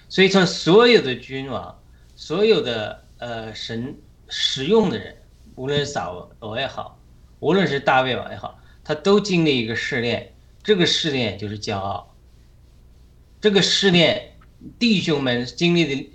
[0.08, 1.82] 所以说，所有的君王，
[2.16, 3.06] 所有的。
[3.20, 3.98] 呃，神
[4.30, 5.14] 使用的人，
[5.56, 6.98] 无论是扫罗也好，
[7.42, 10.32] 无论是大卫王也好，他都经历一个试炼。
[10.64, 12.16] 这个试炼就是骄傲。
[13.42, 14.38] 这个试炼，
[14.80, 16.10] 弟兄们经历的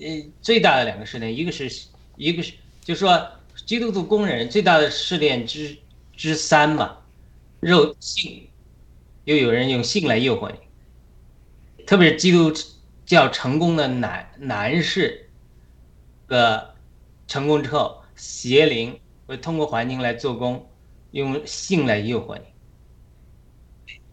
[0.00, 1.70] 呃最大的两个试炼，一个是
[2.16, 3.30] 一个是，就是说
[3.64, 5.78] 基督徒工人最大的试炼之
[6.18, 6.98] 之三嘛，
[7.60, 8.50] 肉性，
[9.22, 12.52] 又有人用性来诱惑你，特别是基督
[13.06, 15.30] 教成功的男男士。
[16.26, 16.74] 呃
[17.28, 20.68] 成功之后，邪灵会通过环境来做工，
[21.12, 22.42] 用性来诱惑你。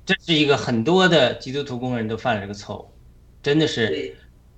[0.05, 2.91] 这是一个很多的基督徒工人都犯了这个错误，
[3.41, 4.15] 真的是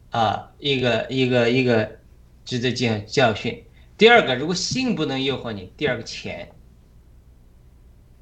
[0.10, 1.98] 啊，一个一个一个
[2.44, 3.64] 值得教教训。
[3.98, 6.52] 第二个，如果性不能诱惑你，第二个钱，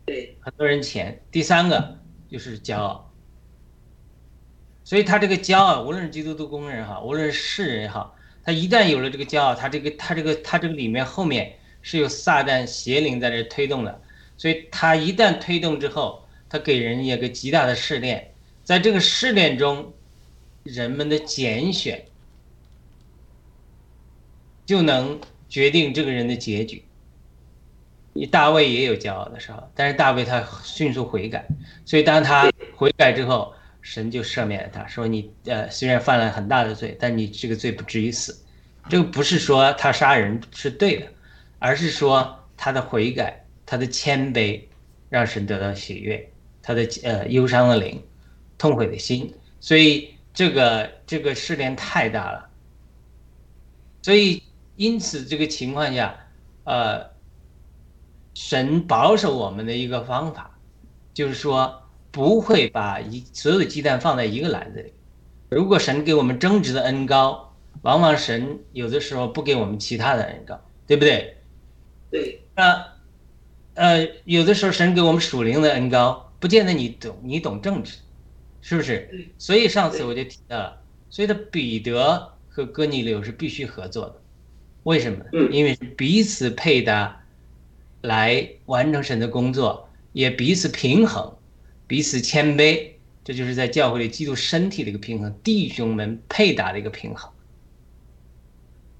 [0.06, 1.20] 对，很多人钱。
[1.32, 1.99] 第三个
[2.30, 3.12] 就是骄傲，
[4.84, 8.16] 所以他这个骄傲，无论是基督徒工人哈，无论是世人也好。
[8.43, 14.01] 他一旦有了这个骄傲，他这个他这个他这个里面后面是有撒旦邪灵在这推动的，
[14.38, 18.32] 所以他一旦推动之后，他给人一个极大的试炼，
[18.64, 19.91] 在这个试炼中，
[20.62, 22.06] 人们的拣选
[24.68, 26.85] 就能决定这个人的结局。
[28.16, 31.45] 你大卫也有骄傲的时候，但是大卫他迅速悔改，
[31.86, 33.53] 所以当他悔改之后。
[33.88, 38.36] 神就赦免了他，说你呃虽然犯了很大的罪，但你这个罪不至于死。
[38.89, 41.05] 这个不是说他杀人是对的，
[41.59, 44.59] 而是说他的悔改他的谦卑
[45.07, 46.28] 让神得到喜悦，
[46.63, 48.03] 他的呃忧伤的灵、
[48.57, 52.49] 痛悔的心，所以这个这个试炼太大了，
[54.01, 54.41] 所以
[54.78, 56.18] 因此这个情况下，
[56.63, 57.07] 呃，
[58.36, 60.60] 神保守我们的一个方法，
[61.14, 61.82] 就是说
[62.12, 64.94] 不会把一所有的鸡蛋放在一个篮子里。
[65.50, 71.38] 如果神给我们争执的恩高，往往神有的时候不给我们其他的恩高，对不对？
[72.12, 72.86] 对，那
[73.74, 77.98] 呃，有的时候神给我们属灵的恩高，不见得你懂，你懂政治，
[78.62, 79.30] 是不是？
[79.38, 84.22] 所以上次我就提到了，所以的彼得和哥尼流是必须合作的，
[84.84, 85.24] 为什么？
[85.52, 87.25] 因为彼此配搭，
[88.06, 91.36] 来完成神的工作，也彼此平衡，
[91.88, 92.91] 彼此谦卑，
[93.24, 97.32] 这就是在教会里基督身体的一个平衡，弟兄们配搭的一个平衡。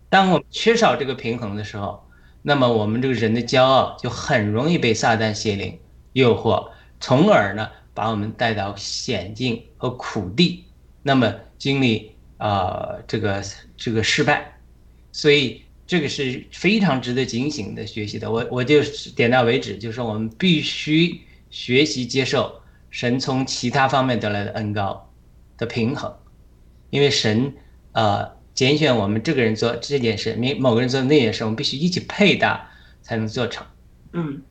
[0.10, 2.08] 当我们缺少这个平衡的时候，
[2.42, 5.80] 那么我们这个人的骄傲就很容易被撒旦邪灵
[6.14, 10.64] 诱惑，从而呢把我们带到险境和苦地，
[11.02, 13.44] 那么经历啊、这个
[13.78, 14.60] 这个失败，
[15.12, 18.32] 所以这个是非常值得警醒的学习的。
[18.32, 18.84] 我我就
[19.16, 25.12] 点到为止，就是说我们必须学习接受神从其他方面得来的恩高
[25.58, 26.14] 的平衡，
[26.90, 27.54] 因为神
[27.92, 28.36] 呃。
[28.56, 32.72] 拣选我们这个人做这件事，某某个人做那件事，我们必须一起配搭
[33.02, 33.68] 才能做成。
[34.14, 34.42] 嗯，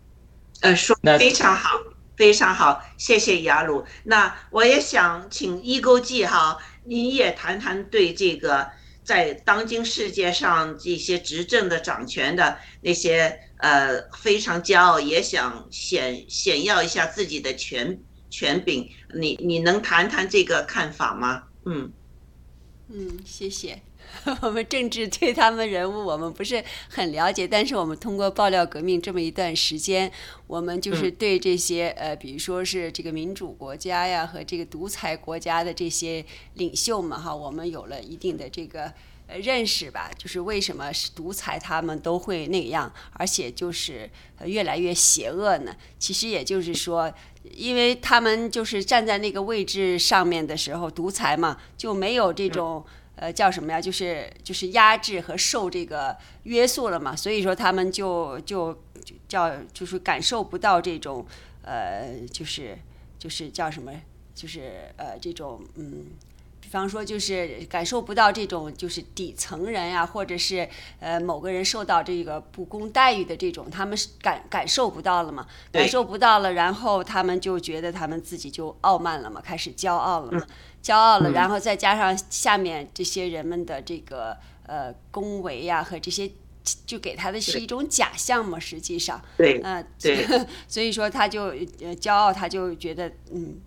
[0.60, 1.70] 呃，说那非常好，
[2.14, 3.82] 非常好，谢谢雅鲁。
[4.02, 8.68] 那我也想请一勾记哈，您也谈谈对这个
[9.04, 18.00] 在当今世界上这些执政的、掌权的那些呃非常骄傲，也想显显耀一下自己的权
[18.30, 21.44] 权柄，你你能谈谈这个看法吗？
[21.66, 21.92] 嗯
[22.88, 23.80] 嗯，谢谢。
[24.42, 30.10] 我们政治对他们人物我们不是很了解，但是我们通过爆料革命这么一段时间，
[30.46, 38.92] 我们就是对这些呃，比如说是这个民主国家呀和这个独裁国家的这些领袖们哈，我们有了一定的这个
[39.26, 44.08] 呃认识吧，就是为什么是独裁他们都会那样，而且就是
[44.44, 45.74] 越来越邪恶呢？
[45.98, 47.12] 其实也就是说，
[47.52, 52.84] 因为他们就是站在那个位置上面的时候，独裁嘛就没有这种。
[53.16, 53.80] 呃，叫什么呀？
[53.80, 58.76] 就是就是压制和受这个约束了嘛，所以说他们就就
[59.28, 61.24] 叫就是感受不到这种
[61.62, 62.76] 呃，就是
[63.18, 63.92] 就是叫什么？
[64.34, 66.06] 就是呃这种嗯，
[66.76, 70.68] 方说就是感受不到这种就是底层人呀，或者是
[71.00, 75.46] 呃某个人受到这个不公待遇的这种，他们是感感受不到了嘛？
[75.72, 80.46] 感受不到了，然后他们就觉得他们自己就傲慢了嘛，开始骄傲了嘛。
[80.82, 86.30] 骄傲了，然后再加上下面这些人们的这个呃恭维呀和这些，
[86.84, 90.26] 就给他的是一种假象嘛，实际上，对，嗯，对，
[90.68, 91.44] 所以说他就
[91.80, 93.58] 呃骄傲，他就觉得嗯。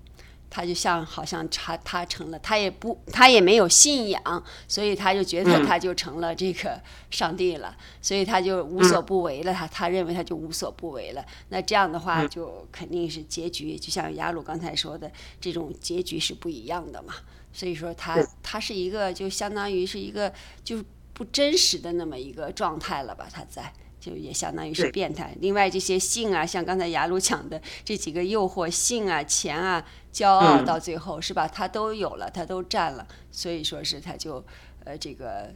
[0.49, 6.81] 他就像好像他他成了，他也不他也没有信仰，所以他就觉得他就成了这个
[7.11, 9.53] 上帝了， 所以他就无所不为了。
[9.53, 11.25] 他 他认为他就无所不为了。
[11.49, 17.13] 那这样的话，就肯定是结局，就像雅鲁刚才说的，这种结局是不一样的嘛。
[17.51, 20.31] 所以说他他是一个就相当于是一个
[20.63, 23.27] 就是不真实的那么一个状态了吧？
[23.31, 23.73] 他在。
[24.07, 25.35] 就也相当于是变态。
[25.41, 31.45] 另外这些性啊，像刚才雅鲁讲的这几个诱惑，性啊、钱啊、骄傲，到最后是吧？
[31.45, 34.41] 他都有了，他都占了，所以说是他就
[34.85, 35.53] 呃这个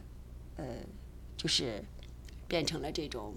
[0.56, 0.64] 呃
[1.34, 1.82] 就是
[2.46, 3.34] 变成了这种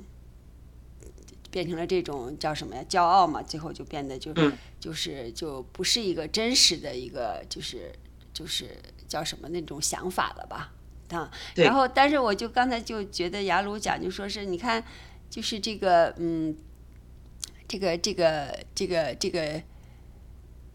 [1.50, 2.84] 变成了这种叫什么呀？
[2.90, 4.34] 骄傲嘛，最后就变得就
[4.82, 7.94] 就是就不是一个真实的一个就是
[8.34, 10.74] 就是叫什么那种想法了吧？
[11.12, 14.84] 啊，然后，但是我就刚才就觉得雅鲁讲，就说是你看，
[15.30, 16.56] 就是这个，嗯，
[17.68, 19.62] 这个这个这个这个，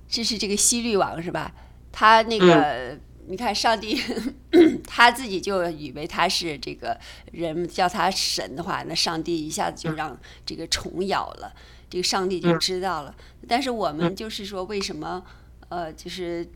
[0.08, 1.52] 这是这个西律王是吧？
[1.90, 4.00] 他那个， 你看上帝
[4.86, 6.96] 他自己就以为他是这个
[7.32, 10.16] 人叫他神的话，那上帝一下子就让
[10.46, 11.52] 这个虫咬了，
[11.88, 13.12] 这个上帝就知道了。
[13.48, 15.24] 但是我们就是说，为什么
[15.68, 16.46] 呃，就是。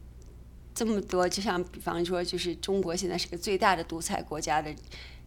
[0.75, 4.75] 这么多，就像比方说，就是中国现在是个最大的独裁国家的，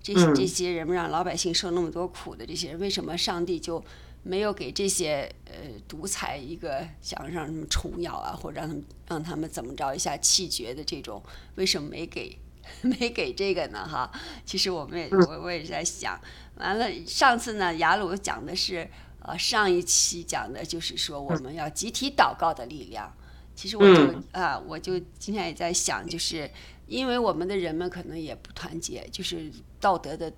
[0.03, 3.81] 这些这些人们让老百姓受那么多苦的这些人，为什么上帝就
[4.23, 5.53] 没有给这些呃
[5.87, 11.23] 独裁一个想让他们虫咬啊，或者让他们让他们怎么着一下气绝的这种，
[11.55, 12.37] 为什么没给
[12.83, 13.87] 没给这个呢？
[13.87, 14.11] 哈，
[14.45, 16.19] 其实我们也我我也在想，
[16.55, 18.85] 完了上次呢，雅鲁讲的是
[19.21, 23.13] 呃上一期讲的就是说我们要集体祷告的力量。
[23.57, 26.47] 其实我就啊，我就今天也在想，就是
[26.85, 30.31] 因为我们的人们可能也不团结，就是道德的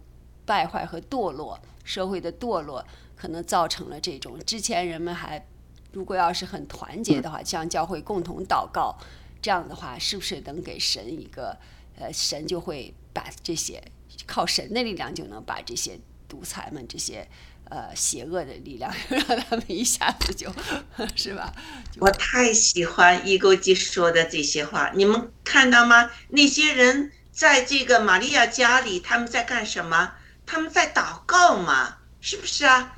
[0.46, 2.84] 败坏和堕落，社会的堕落，
[3.18, 5.46] 可能造成了这种之前人们还
[5.92, 8.98] 如果要是很团结的话，向教会共同祷告，
[9.42, 11.58] 这样的话是不是能给神一个
[11.98, 13.84] 呃，神就会把这些
[14.26, 16.00] 靠神的力量就能把这些
[16.30, 17.28] 独裁们这些。
[17.70, 20.52] 呃，邪恶的力量 让他们一下子就，
[21.16, 21.54] 是吧？
[22.00, 26.10] 我太喜欢伊钩基说的这些话，你们看到吗？
[26.30, 30.14] 那些人在这个玛利亚家里，他们在干什么？
[30.48, 32.96] 他们在祷告嘛，是不是啊？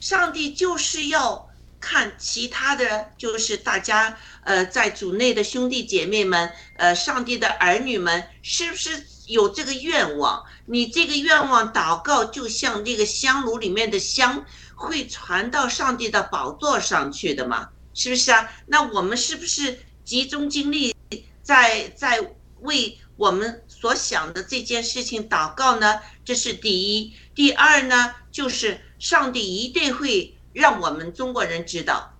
[0.00, 1.48] 上帝就是要
[1.80, 9.06] 看其他的，就是大家呃，在主内的兄弟姐妹们，呃，上帝的儿女们，是不是？
[9.30, 17.68] 有这个愿望，你这个愿望祷告，就像这个香炉里面的香，会传到上帝的宝座上去的嘛？
[17.94, 18.50] 是不是啊？
[18.66, 20.94] 那我们是不是集中精力
[21.42, 26.00] 在在为我们所想的这件事情祷告呢？
[26.24, 27.14] 这是第一。
[27.34, 32.16] 第二呢，就是上帝一定会让我们中国人知道，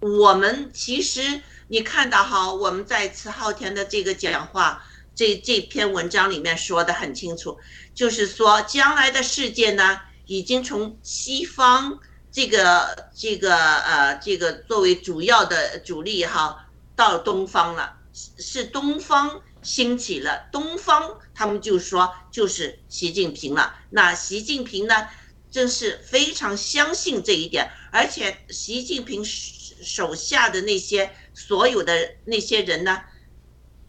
[0.00, 4.84] 我们其实你看到哈，我们在慈浩田的这个讲话。
[5.14, 7.56] 这这篇文章里面说的很清楚，
[7.94, 12.00] 就是说将来的世界呢，已经从西方
[12.32, 23.72] 这个这个呃这个作为主要的主力哈，到东方了，是东方兴起了，东方他们就说就是习近平了。
[23.90, 25.08] 那习近平呢，
[25.48, 33.00] 真是非常相信这一点，而且习近平手下的那些所有的那些人呢。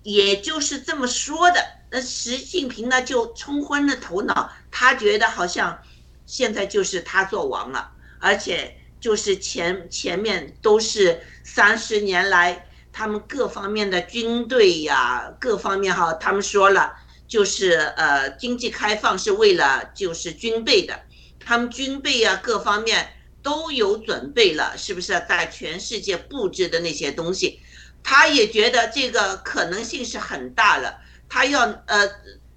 [0.06, 5.80] 也就是这么说的，那习近平呢就冲昏了头脑，他觉得好像
[6.28, 16.93] 现在就是他做王了，而且就是前前面都是三十年来他们各方面的军队呀，各方面哈，他们说了
[17.28, 21.01] 就是呃经济开放是为了就是军备的，
[21.39, 27.60] 他们军备呀各方面都有准备了，是不是在全世界布置的那些东西？
[28.08, 32.08] 他也觉得这个可能性是很大了，他要呃，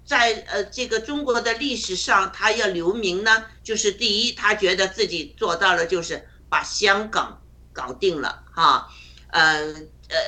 [0.05, 7.41] 在呃这个中国的历史上，他要留名呢，就是第一，他觉得自己做到了，就是把香港
[7.73, 8.87] 搞定了哈，
[9.31, 9.73] 呃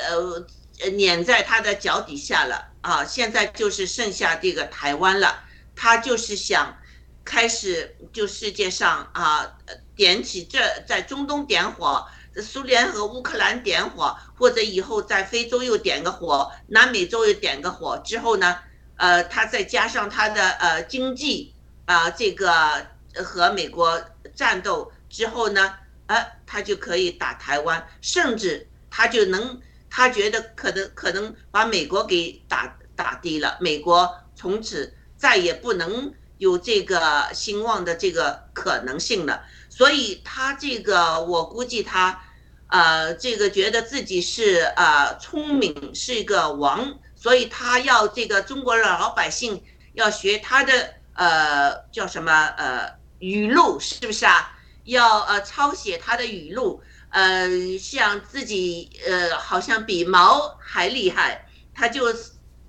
[0.10, 0.44] 呃
[0.80, 5.44] 呃，碾在他的脚底下了啊，现在就是剩下这个台湾了，
[5.76, 6.80] 他就是想
[7.24, 9.56] 开始就世界上啊
[9.96, 12.08] 点起这在中东点火。
[12.36, 18.60] 苏联和乌克兰点火，或者以后在非洲又点个火，南美洲又点个火之后呢，
[18.96, 21.54] 呃，他再加上他的呃经济
[21.86, 24.02] 啊，这个和美国
[24.34, 25.74] 战斗之后呢，
[26.06, 29.60] 呃，他就可以打台湾，甚至他就能，
[29.90, 39.44] 他觉得可能可能把美国给打打低了，美国从此再也不能有这个兴旺的这个可能性了。
[39.74, 42.22] 所以他这个，我估计他，
[42.68, 49.64] 呃，这个觉得自己是呃聪明，是一个王，所以他要这个中国的老百姓
[49.94, 54.58] 要学他的呃叫什么呃语录，是不是啊？
[54.84, 57.48] 要呃抄写他的语录，呃，
[57.80, 62.14] 像自己呃好像比毛还厉害，他就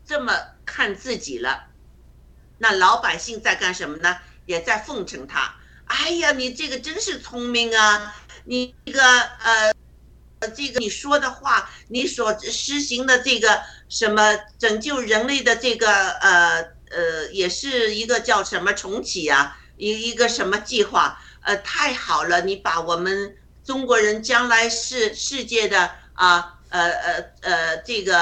[0.07, 0.32] 这么
[0.64, 1.64] 看自己了。
[2.59, 4.16] 那老百姓在干什么呢？
[4.46, 5.57] 也在奉承他。
[5.86, 8.14] 哎呀，你这个真是聪明啊！
[8.44, 9.72] 你这个呃，
[10.56, 21.18] 这个你说的话，你所实行的这个什么拯救人类的这个呃呃，也是一个叫什么重启呀，一一个什么计划？
[21.42, 22.40] 呃，太好了！
[22.42, 28.16] 你把我们中国人将来是世界的啊呃呃呃这个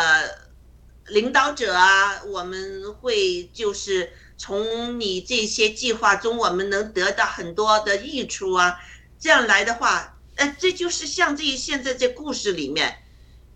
[1.06, 4.12] 领导者啊，我们会就是。
[4.42, 8.80] 从你这些计划中，我们能得到很多的益处啊！
[9.18, 13.02] 这样来的话，呃，这就是像这现在这故事里面，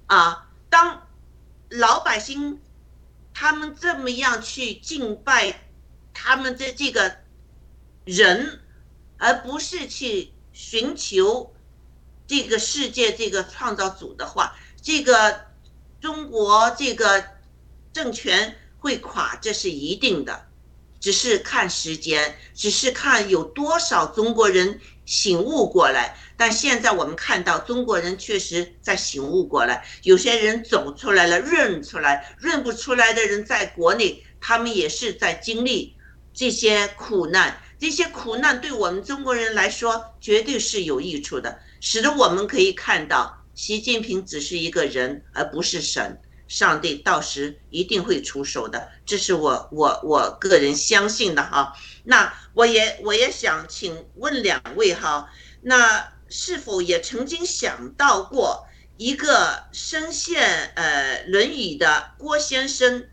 [0.08, 1.06] 啊，当
[1.70, 2.60] 老百姓
[3.32, 5.62] 他们这么样去敬拜
[6.12, 7.16] 他们的这个
[8.04, 8.60] 人，
[9.16, 11.54] 而不是去寻求
[12.26, 15.46] 这个世界这个创造主的话，这个
[15.98, 17.24] 中国这个
[17.90, 20.44] 政权会垮，这是一定的。
[21.04, 26.16] 只是看时间，只是看有多少中国人醒悟过来。
[26.34, 35.94] 但现在我们看到中国人确实在醒悟过来，有些人走出来了，认出来，认不出来的人在国内，他们也是在经历
[36.32, 37.60] 这些苦难。
[37.78, 46.18] 这些苦难对我们中国人来说，绝对是有益处的，使得我们可以看到，习近平只是一个人，而不是神。
[46.54, 51.74] 上帝到时一定会出手的，这是我我我个人相信的哈。
[52.04, 55.28] 那我也我也想请问两位哈，
[55.62, 63.08] 那是否也曾经想到过一个深陷呃轮椅的郭先生，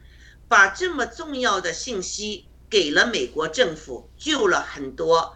[0.48, 5.36] 把这么重要的信息给了美国政府，救了很多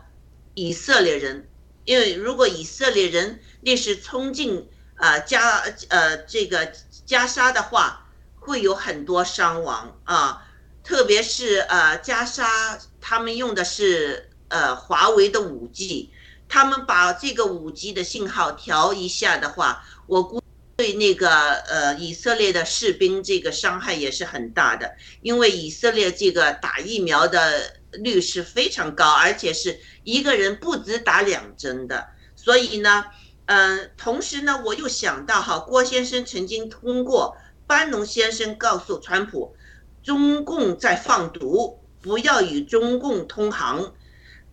[0.54, 1.50] 以色列人，
[1.86, 6.72] 因为如果以色列人那是冲进啊加呃这个
[7.06, 8.08] 加沙的话，
[8.40, 10.46] 会有很多伤亡啊，
[10.84, 12.78] 特别是呃加沙。
[13.00, 16.12] 他们用的是呃华为的五 G，
[16.50, 20.42] 他们把这个五 G 的信号调一下的话，我估
[20.76, 33.06] 对那个呃以色列的士兵这个伤害也是很大的，因为以色列这个打疫苗的率是非常高，而且是一个人不止打两针的，所以呢，
[33.46, 37.38] 嗯，同时呢，我又想到哈，郭先生曾经通过
[37.68, 39.56] 班农先生告诉川普，
[40.04, 41.82] 中共在放毒。
[42.02, 43.96] 不要与中共通航，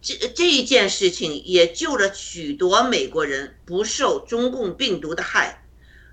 [0.00, 5.62] 这这一件事情也救了许多美国人不受中共病毒的害，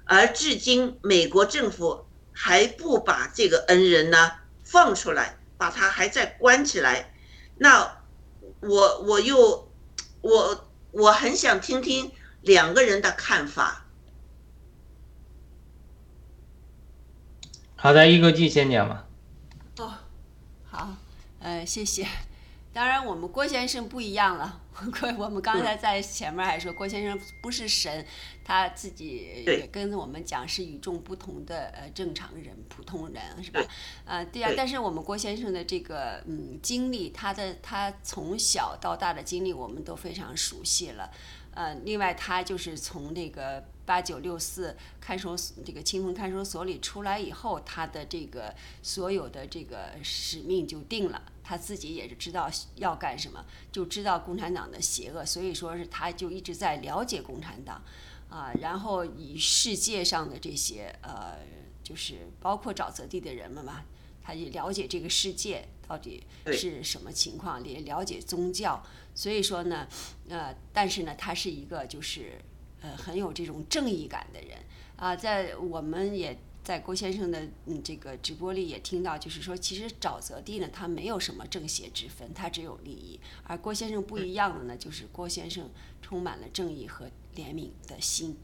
[0.04, 4.34] 而至今美国政府还不把这个恩人呢
[4.66, 7.14] 放出来，把他还在关起来。
[7.58, 8.04] 那
[8.60, 9.72] 我我又
[10.20, 12.12] 我我很想听听
[12.42, 13.86] 两个人的看法。
[17.76, 19.08] 好的，一个季先讲吧。
[19.78, 19.94] 哦，
[20.70, 20.96] 好。
[21.40, 22.06] 呃，谢谢。
[22.74, 24.62] 当然，我们郭先生不一样了。
[25.00, 28.06] 郭，我们刚才在前面还说，郭先生不是神，
[28.44, 33.62] 他自己也跟我们讲是与众不同的呃正常人、普通人，是吧？
[34.06, 34.52] 呃，对呀。
[34.56, 41.10] 但是我们郭先生的这个嗯经历，他的他从小到大的经历，我们都非常熟悉了。
[41.60, 45.36] 呃，另外他就是从那个八九六四看守
[45.66, 57.84] 这个清风看守所里出来以后，他的这个所有的这个使命就定了，他自己也是知道要干什么，就知道共产党的邪恶，所以说是他就一直在了解共产党，
[58.30, 61.40] 啊，然后以世界上的这些呃，
[61.84, 63.84] 就是包括沼泽地的人们嘛，
[64.24, 66.24] 他也了解这个世界到底
[66.54, 68.82] 是什么情况，也了解宗教。
[69.16, 69.88] 所以说呢，
[70.30, 72.40] 呃，但是呢，他是一个就是，
[72.82, 74.60] 呃，很有这种正义感的人
[74.96, 75.16] 啊。
[75.16, 83.20] 在我们也在郭先生的嗯这个直播里也听到，就是说，其实沼泽地呢，它没有什么正邪之分，它只有利益。
[83.44, 85.70] 而郭先生不一样的呢，就是郭先生
[86.02, 88.38] 充满了正义和怜悯的心，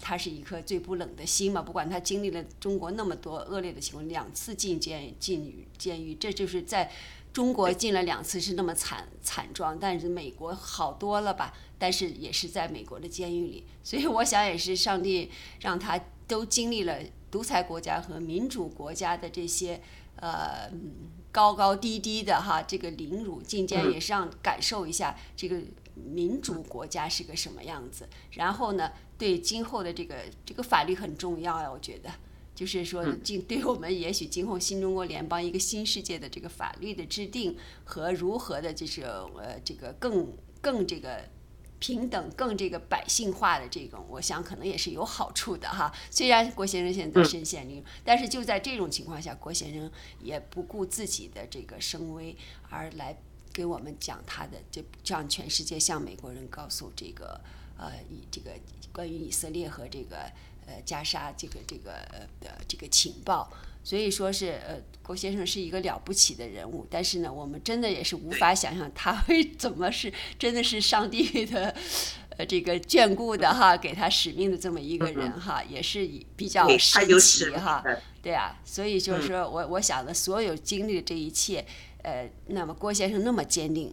[0.00, 1.62] 他是一颗最不冷的心嘛。
[1.62, 6.90] 不管他经历了中国那么多恶劣的情况，两次进监进监狱，这就是在。
[7.34, 11.52] 中国进了两次是那么惨惨状，但是美国好多了吧？
[11.80, 15.28] 但是也是在美国的监狱里，所以我想也是上帝
[15.58, 17.00] 让他都经历了
[17.32, 19.82] 独裁国家和民主国家的这些
[20.14, 20.70] 呃
[21.32, 25.60] 高高低低的哈，这个凌辱进监也是让感受一下这个
[25.94, 28.08] 民主国家是个什么样子。
[28.32, 32.10] 然后呢，对今后的这个这个法律很重要呀，我觉得。
[32.54, 41.28] 就是说，今 对我们也许今后新中国联邦一个新世界的这个法律的制定和如何的，就是呃这个更更这个
[41.80, 45.92] 平等、更这个百姓化的这种，我想可能也是有好处的哈。
[46.12, 49.90] 虽然郭先生现在身陷囹圄，但是就在这种情况下，郭先生
[50.20, 52.36] 也不顾自己的这个声威，
[52.70, 53.20] 而来
[53.54, 57.40] 给我们讲他的，就让全世界向美国人告诉这个
[57.78, 58.50] 呃以这个
[58.92, 60.30] 关于以色列和这个。
[60.66, 61.92] 呃，加沙这个这个
[62.40, 63.52] 的这个情报，
[63.82, 71.76] 所以说是呃，郭先生是一个了不起的人物，但是呢，我们真的也是无法想象他会怎么是真的是上帝的
[72.38, 77.84] 呃这个眷顾的哈，给他使命的这么一个人哈，也是比较神奇哈，
[78.22, 81.62] 对啊，所以就是说我我想的所有经历的这一切，
[82.04, 83.92] 呃，那么郭先生那么坚定，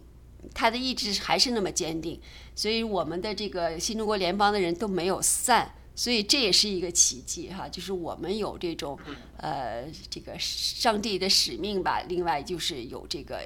[0.54, 2.20] 他的意志还是那么坚定，
[2.54, 5.74] 所以我们的这个新中国联邦的人都没有散。
[5.94, 8.98] 所以这也是一个奇迹哈，就是我们有这种
[9.36, 13.42] 呃这个上帝的使命吧，另外就是有这个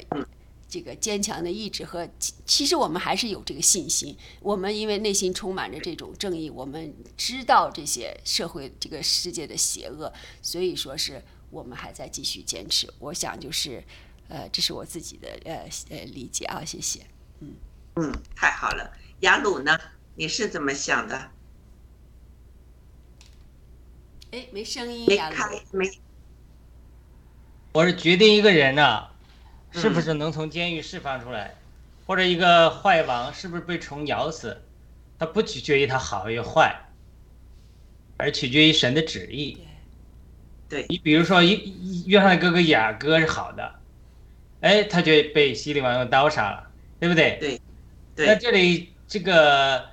[0.68, 2.08] 这个坚强的意志和
[2.44, 4.16] 其实我们还是有这个信心。
[4.40, 12.88] 我们因为内心充满着这种正义，我们知道这些社会这个世界的邪恶，所以说是我们还在继续坚持。
[13.00, 13.82] 我想就是
[14.28, 17.06] 呃，这是我自己的呃呃理解啊，谢谢。
[17.40, 17.54] 嗯
[17.96, 19.78] 嗯，太好了，雅鲁呢？
[20.14, 21.30] 你是怎么想的？
[24.32, 25.30] 哎，没声音呀！
[25.72, 25.88] 没。
[27.72, 29.06] 我是决定一个人呐，
[29.70, 31.54] 是不是能从监狱释放出来，
[32.06, 34.62] 或者一个坏王是不是被虫咬死，
[35.18, 36.74] 它不取决于他好与坏，
[38.16, 39.58] 而取决于神的旨意。
[40.68, 43.74] 对你比如说，一约翰的哥哥雅哥是好的，
[44.60, 47.60] 哎，他就被西利王用刀杀了，对不对？
[48.14, 49.84] 对，那，这里这个，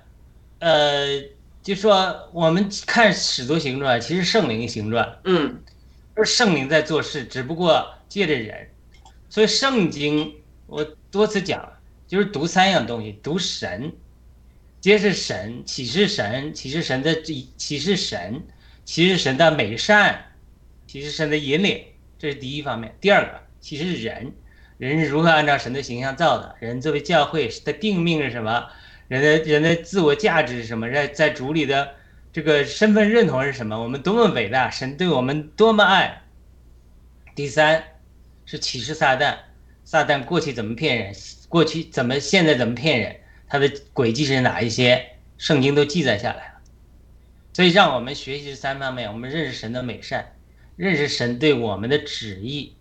[0.60, 1.22] 呃，
[1.62, 5.62] 就说我们看《使徒行传》，其实圣灵行传，嗯，
[6.16, 8.70] 而圣灵在做事，只不过借着人。
[9.30, 10.34] 所以圣经
[10.68, 11.72] 我多次讲，
[12.08, 13.92] 就是读三样东西：读神，
[14.80, 18.42] 皆是神，启示神，启示神的启示神，
[18.86, 20.24] 启示神的美善，
[20.88, 21.84] 启示神的引领，
[22.18, 22.96] 这是第一方面。
[23.02, 24.32] 第二个，启示人，
[24.78, 28.70] 人是如何按照神的形象造的，人作为教会的定命是什么，
[29.08, 31.96] 人的人的自我价值是什么，在在主里的
[32.32, 36.22] 这个身份认同是什么，我们多么伟大，神对我们多么爱。
[37.36, 37.84] 第三
[38.46, 39.38] 是启示撒旦，
[39.86, 41.16] 撒旦过去怎么骗人，
[41.50, 43.16] 过去怎么现在怎么骗人，
[43.48, 45.06] 他的轨迹是哪一些，
[45.38, 46.54] 圣经都记载下来了。
[47.54, 50.34] 所以让我们学习这三方面，我们认识神的美善，
[50.76, 52.76] 认识神对我们的旨意，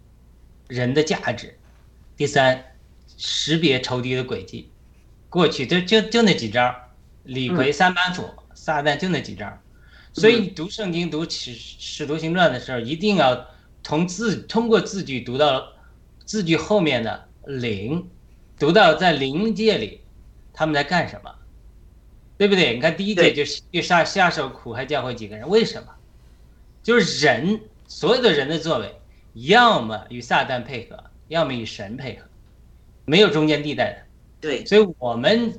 [0.69, 1.55] 人的价值。
[2.23, 2.77] 第三，
[3.19, 4.71] 识别仇敌的轨迹，
[5.29, 6.73] 过去就就就那几招，
[7.25, 9.61] 李逵三板斧，撒旦就那几招。
[10.13, 13.49] 所以你读圣经、读使使徒行传的时候，一定要
[13.83, 15.73] 从字通过字句读到
[16.25, 18.09] 字句后面的灵，
[18.57, 20.01] 读到在灵界里
[20.53, 21.35] 他们在干什么，
[22.39, 22.73] 对不对？
[22.73, 25.89] 你看第一节对就是越下下手苦还教会几个人，为什么？
[26.85, 28.95] 就是人所有的人的作为，
[29.35, 31.03] 要么与撒旦配合，
[31.33, 32.27] 要么与神配合，
[33.07, 33.99] 没有中间地带的。
[34.41, 35.59] 对，所以我们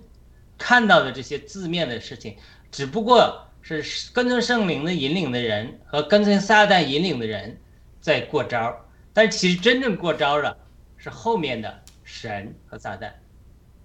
[0.57, 2.37] 看到的这些字面的事情，
[2.71, 7.57] 只不过是跟随圣灵的引领的人和跟随撒旦引领的人
[7.99, 10.55] 在过招，但其实真正过招的
[10.97, 13.11] 是后面的神和撒旦。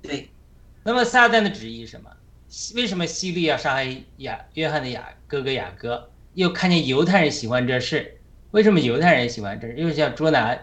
[0.02, 0.28] 对，
[0.82, 2.10] 那么撒旦的旨意是什么？
[2.74, 6.10] 为什么西利要杀害雅约翰的雅哥哥雅各？
[6.34, 8.20] 又看见犹太人喜欢这事，
[8.52, 9.74] 为什么犹太人喜欢这事？
[9.76, 10.56] 又想捉拿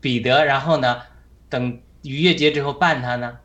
[0.00, 1.02] 彼得，然后呢，
[1.48, 3.38] 等逾越节之后办他呢？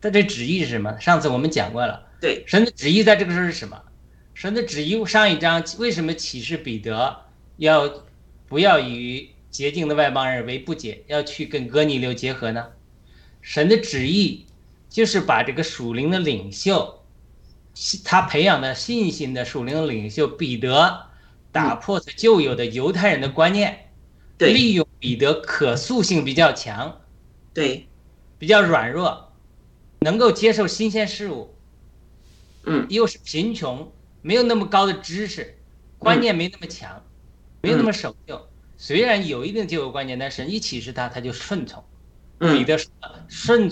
[0.00, 0.98] 他这旨意是什么？
[0.98, 2.06] 上次我们讲过了。
[2.20, 3.80] 对，神的旨意在这个时候是什么？
[4.34, 7.24] 神的旨意上一章为什么启示彼得
[7.58, 8.04] 要
[8.48, 12.68] 不要与洁净的外邦人为不解，要去跟哥尼流结合呢？
[13.42, 14.46] 神的旨意
[14.88, 17.02] 就是把这个属灵的领袖，
[18.04, 21.06] 他培养的信心的属灵的领袖彼得，
[21.52, 23.90] 打破他旧有的犹太人的观念，
[24.38, 27.00] 对，利用彼得可塑性比较强，
[27.52, 27.88] 对，
[28.38, 29.32] 比较软弱，
[30.00, 31.54] 能够接受新鲜事物，
[32.64, 33.90] 嗯，又是贫穷，
[34.20, 35.56] 没有那么高的知识，
[35.98, 37.02] 观念没那么强，
[37.62, 38.46] 没有那么守旧。
[38.76, 41.82] 虽然有一定旧有观念，但神一启示他，他就顺从。
[42.38, 42.90] 彼嗯，得说
[43.28, 43.70] 顺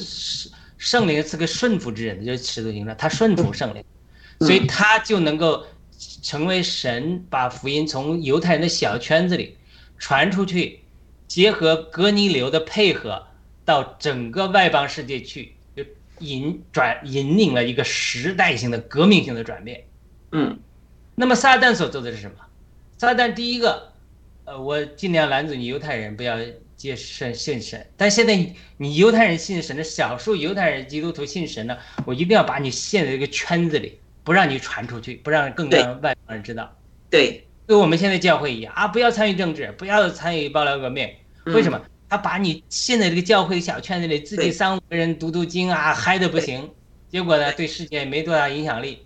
[0.76, 3.85] 圣灵是个顺服之人，就是使徒行传，他顺服圣灵，
[4.41, 5.64] 所以他就能够
[6.22, 9.57] 成为神把福音从犹太人的小圈子里
[9.99, 10.81] 传出去，
[11.29, 13.22] 结合格尼流的配合，
[13.64, 15.85] 到整个外邦世界去，就
[16.18, 19.85] 引转引领了一个时代性的革命性的转变。
[20.33, 20.59] 嗯，
[21.14, 22.35] 那么撒旦所做的是什么？
[22.97, 23.93] 撒旦第一个，
[24.45, 26.37] 呃，我尽量拦阻你犹太人不要
[26.76, 31.76] 接神信神，但现在你你犹太人信神的少数犹太人基督徒信神呢，
[32.07, 36.74] 我一定要把你陷在这个圈子里，不让你传出去，不让更多外邦人知道。
[37.11, 41.07] 对，跟我们现在教会一样啊，不要参与政治，不要参与爆料革命。
[41.45, 41.79] 为什么？
[42.09, 46.71] 他把你现在这个教会小圈子里，自己三五个人读读经啊，嗨的不行，
[47.11, 49.05] 结果呢，对世界没多大影响力。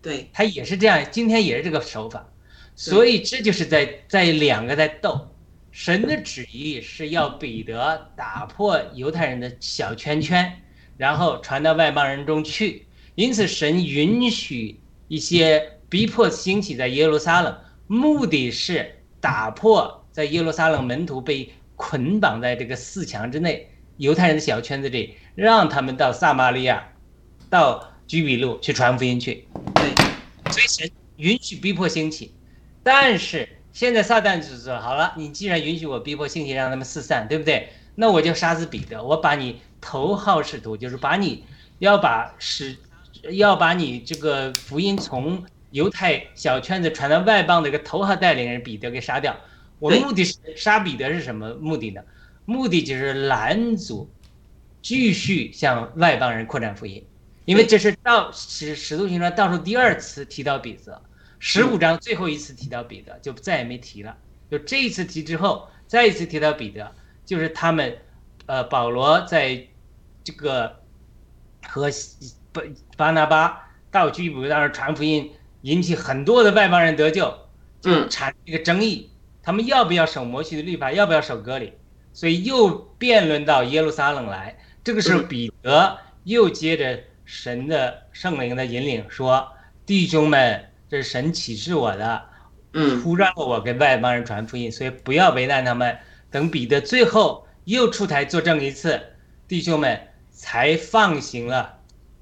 [0.00, 2.26] 对，他也是这样，今天也是这个手法，
[2.74, 5.28] 所以这就是在在两个在斗。
[5.70, 10.50] 神的旨意是要彼得打破犹太人的小圈圈，
[10.96, 12.86] 然后传到外邦人中去。
[13.16, 17.54] 因此，神允许一些逼迫兴起在耶路撒冷，
[17.88, 26.92] 目的是打破在耶路撒冷门徒被捆绑在这个四墙之内犹太人的小圈子里，让他们到撒玛利亚，
[27.50, 29.48] 到居比路去传福音去。
[29.74, 29.92] 对，
[30.52, 32.34] 所以神允许逼迫兴起，
[32.82, 37.70] 但是现在撒旦就说好了，你既然允许我逼迫兴起，让他们四散，对不对？
[37.96, 41.44] 那我就杀死彼得，我把你头号使徒，就是把你
[41.80, 42.76] 要把使，
[43.32, 49.36] 要把你这个福音从犹太小圈子传到外邦的一个头号带领人彼得给杀掉。
[49.78, 52.02] 我的目的是杀彼得是什么目的呢？
[52.44, 54.10] 目的就是拦阻
[54.82, 57.04] 继续向外邦人扩展福音。
[57.44, 61.00] 因为这是到使使徒行传倒数第二次提到彼得，
[61.38, 64.16] 十五章最后一次提到彼得，就再也没提了。
[64.50, 66.94] 就这一次提之后，再一次提到彼得，
[67.24, 67.96] 就是他们，
[68.44, 69.66] 呃，保罗在
[70.22, 70.80] 这个
[71.66, 71.88] 和
[72.52, 72.62] 巴
[72.96, 75.30] 巴拿巴到居比路当时传福音，
[75.62, 77.32] 引起很多的外邦人得救，
[77.80, 79.10] 就产生一个争议，
[79.42, 81.72] 他们要不要守摩西的律法，要不要守割礼，
[82.12, 84.58] 所以又辩论到耶路撒冷来。
[84.84, 89.48] 这个时候，嗯彼得又接着神的圣灵的引领说
[89.84, 92.22] ：“弟兄们，这是神启示我的，
[92.72, 95.98] 嗯呼让我给外邦人传福音，所以不要为难他们。
[96.30, 99.00] 等彼得最后又出台作证一次，
[99.46, 99.98] 弟兄们
[100.30, 101.78] 才放行了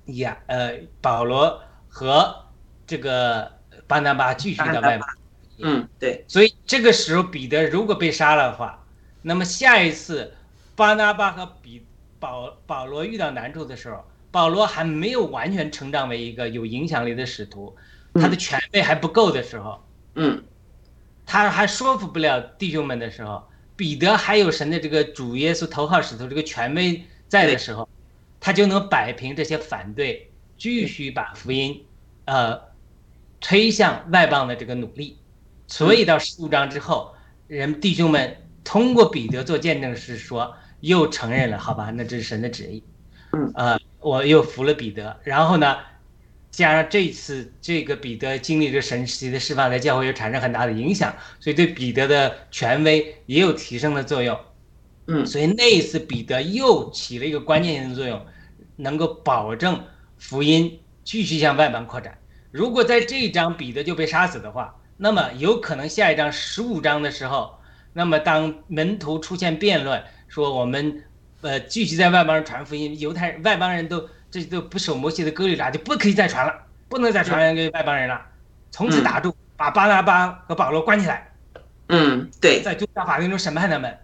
[0.07, 2.46] 亚呃保罗和
[2.87, 3.51] 这个
[3.87, 5.09] 巴拿巴继续的外邦。
[5.59, 8.85] 嗯，对，所以这个时候彼得如果被杀了的话，
[9.23, 10.33] 那么下一次
[10.75, 11.85] 巴拿巴和比
[12.19, 17.75] 保保罗遇到难处的时候，保罗还没有完全成长为一个有影响力的使徒，
[18.15, 19.83] 他的权威还不够的时候，
[20.15, 20.45] 嗯。
[21.29, 23.43] 他还说服不了弟兄们的时候，
[23.75, 27.89] 彼得还有神的这个主耶稣头号使徒这个权威在的时候，
[28.39, 31.85] 他就能摆平这些反对，继续把福音，
[32.27, 32.63] 呃，
[33.41, 35.19] 推向外邦的这个努力。
[35.67, 37.15] 所以到十五章之后，
[37.49, 42.83] 人弟兄们通过彼得做见证是说，又承认了，好吧，那这是神的旨意。
[43.33, 45.77] 嗯，呃，我又服了彼得，然后呢，
[46.51, 54.39] 加上这次这个彼得经历这神奇的释放，在教会又产生很大的影响，所以对彼得的权威也有提升的作用。
[55.09, 58.25] 嗯所以那一次彼得又起了一个关键性的作用，
[58.77, 59.85] 能够保证
[60.17, 62.19] 福音继续向外邦扩展。
[62.57, 67.55] 如果在这一章彼得就被杀死的话，那么有可能下一章十五章的时候，
[67.93, 71.05] 那么当门徒出现辩论，说我们
[71.43, 76.55] 呃继续在外邦人传福音，犹太人外邦人都这都不守摩西的割礼了，就不可以再传了，
[76.89, 78.19] 不能再传给外邦人了，
[78.71, 81.31] 从此打住，把巴拿巴和保罗关起来，
[81.89, 82.63] 嗯，对。
[82.63, 83.99] 在宗教法庭中审判他们。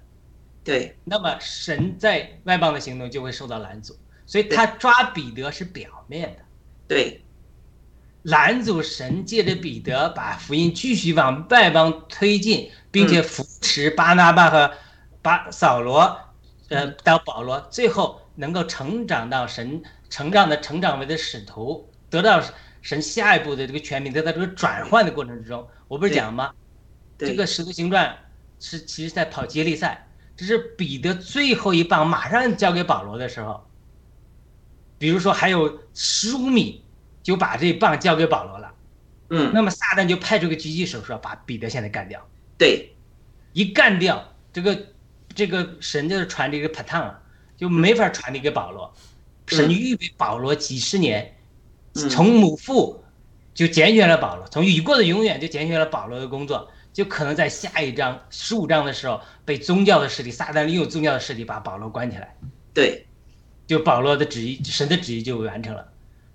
[0.62, 3.96] 对，那么神在外邦的行动就会受到拦阻，
[4.26, 6.44] 所以他抓彼得是表面的，
[6.86, 7.24] 对，
[8.22, 14.72] 拦阻神借着彼得把福音继续往外邦推进，并且扶持巴拿巴和
[15.20, 16.18] 巴扫罗，
[16.68, 22.42] 呃，到保罗，最后能够成长到神成长的成长为的使徒，得到
[22.80, 26.52] 神下一步的这个权柄，得到这个转换的过程之中，我不是讲吗？
[27.18, 28.16] 这个使徒行传
[28.58, 30.08] 是其实在跑接力赛。
[30.34, 33.64] 这是彼得最后一棒马上交给保罗的时候，
[34.98, 36.82] 比如说还有十五米
[37.22, 38.74] 就把这棒交给保罗了，
[39.30, 42.20] 嗯，那么撒旦就派出个狙击手说把彼得现在干掉，
[42.58, 42.94] 对，
[43.52, 44.86] 一干掉这个
[45.34, 47.22] 这个神就是传这个 p a t n 啊，
[47.56, 48.92] 就没法传递给保罗，
[49.46, 51.36] 神预备保罗几十年，
[52.10, 53.04] 从母父
[53.54, 56.70] 就拣选了保罗，从已过的永远就拣选了保罗的工作。
[56.92, 62.36] 就可能在下一章十五章的时候，被宗教的势力撒旦利用宗教的势力把保罗关起来，
[62.74, 63.06] 对，
[63.66, 65.88] 就保罗的旨意，神的旨意就完成了。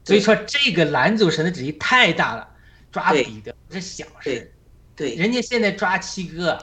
[0.08, 2.48] 所以说这个拦阻神的旨意太大了，
[2.94, 4.50] 抓彼得不是小事，
[4.96, 6.58] 对，人家现在抓七哥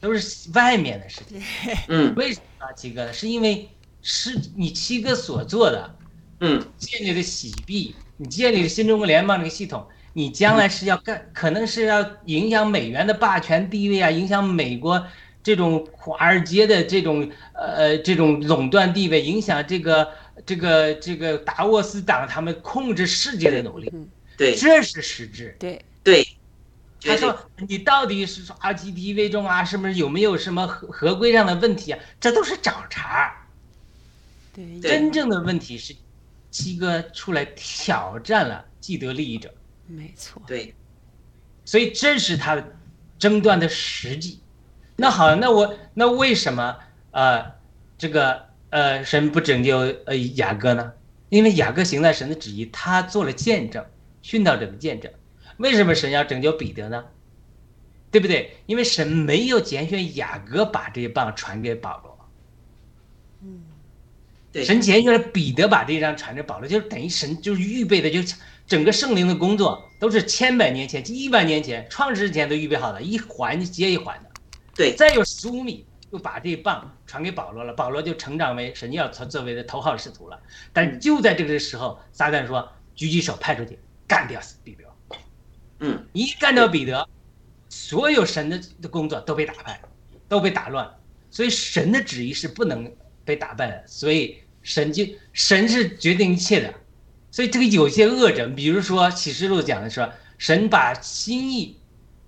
[0.00, 1.40] 都是外面的事情，
[1.88, 3.06] 嗯，为什么抓七哥？
[3.06, 3.12] 呢？
[3.14, 3.66] 是因为
[4.02, 5.96] 是你七哥所做的，
[6.40, 9.86] 嗯，建立的洗币，你建立了新中国联邦这个系统。
[10.16, 15.04] 你将来是要干，可能是要影响美元的霸权地位啊，影响美国
[15.42, 20.08] 这种华尔街的这种呃这种垄断地位，影响这个
[20.44, 23.92] 这个这个达沃斯党他们控制世界的努力，
[24.36, 25.56] 对，这是实质。
[25.58, 26.26] 对对，
[27.00, 31.98] 他说你到底是说 RGTV 中啊，是不是有没有什么合合规上的问题啊？
[32.20, 33.32] 这都是找茬。
[34.52, 35.94] 对，真正的问题是，
[36.50, 39.52] 七哥出来挑战了既得利益者。
[39.86, 40.74] 没错，对，
[41.64, 42.62] 所以这是他
[43.18, 44.40] 争端的实际。
[44.96, 46.76] 那好，那我那为什么
[47.10, 47.44] 呃
[47.98, 50.92] 这个呃神不拯救呃雅各呢？
[51.28, 53.84] 因为雅各行在神的旨意，他做了见证，
[54.20, 55.12] 殉道者的见证。
[55.58, 57.04] 为什么神要拯救彼得呢？
[58.10, 58.56] 对不对？
[58.66, 62.28] 因为神没有拣选雅各把这一棒传给保罗。
[63.42, 63.62] 嗯，
[64.50, 68.34] 对，神拣选了彼得把这一棒传给保罗，就是等于神就是预备的，就是。
[68.66, 74.30] 整个圣灵的工作都是千百年前、亿万年前创世之前都预备好的，一环接一环的。
[74.74, 80.40] 对，再有十五米就把这棒传给保罗了，保罗就成长为神要作为的头号使徒了。
[80.72, 84.84] 但就在这个时候，撒旦说：“举起手派出去干掉彼得。”
[85.80, 87.08] 嗯，一干掉彼得，
[87.68, 89.82] 所有神的的工作都被打败，
[90.28, 90.88] 都被打乱。
[91.32, 92.88] 所以神的旨意是不能
[93.24, 96.72] 被打败的，所以神就神是决定一切的。
[97.32, 100.08] 所以这个有些恶者，比如说启示录讲的说，
[100.38, 101.80] 神把心意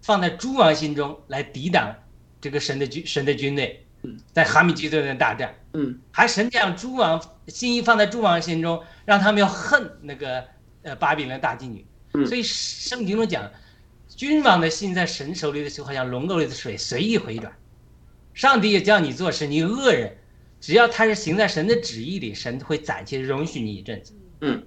[0.03, 1.95] 放在诸王心中来抵挡
[2.41, 3.85] 这个神的军神的军队，
[4.33, 10.45] 在哈米基顿的大战，嗯，还神将诸王心意放在诸王心中，让他们要恨那个
[10.83, 11.85] 呃巴比伦大妓女。
[12.27, 13.51] 所以圣经中讲，
[14.09, 17.53] 君王的心在神手里的时候，好像龙沟里的水，随意回转。
[18.33, 20.17] 上帝也叫你做事，你恶人，
[20.61, 24.15] 只要他是行在神的旨意里，神会暂且容许你一阵子。
[24.41, 24.63] 嗯，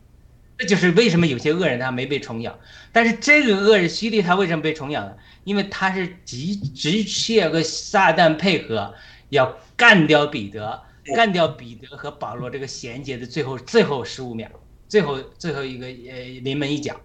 [0.58, 2.60] 这就是为什么有些恶人他没被虫咬，
[2.92, 5.16] 但是这个恶人希利他为什么被虫咬呢？
[5.44, 8.94] 因为他是急急切和撒旦配合，
[9.30, 10.82] 要干掉彼得，
[11.16, 14.50] 干掉彼得和保罗这个衔接的最后最后十五秒，
[14.88, 17.00] 最后最后一个呃临门一脚。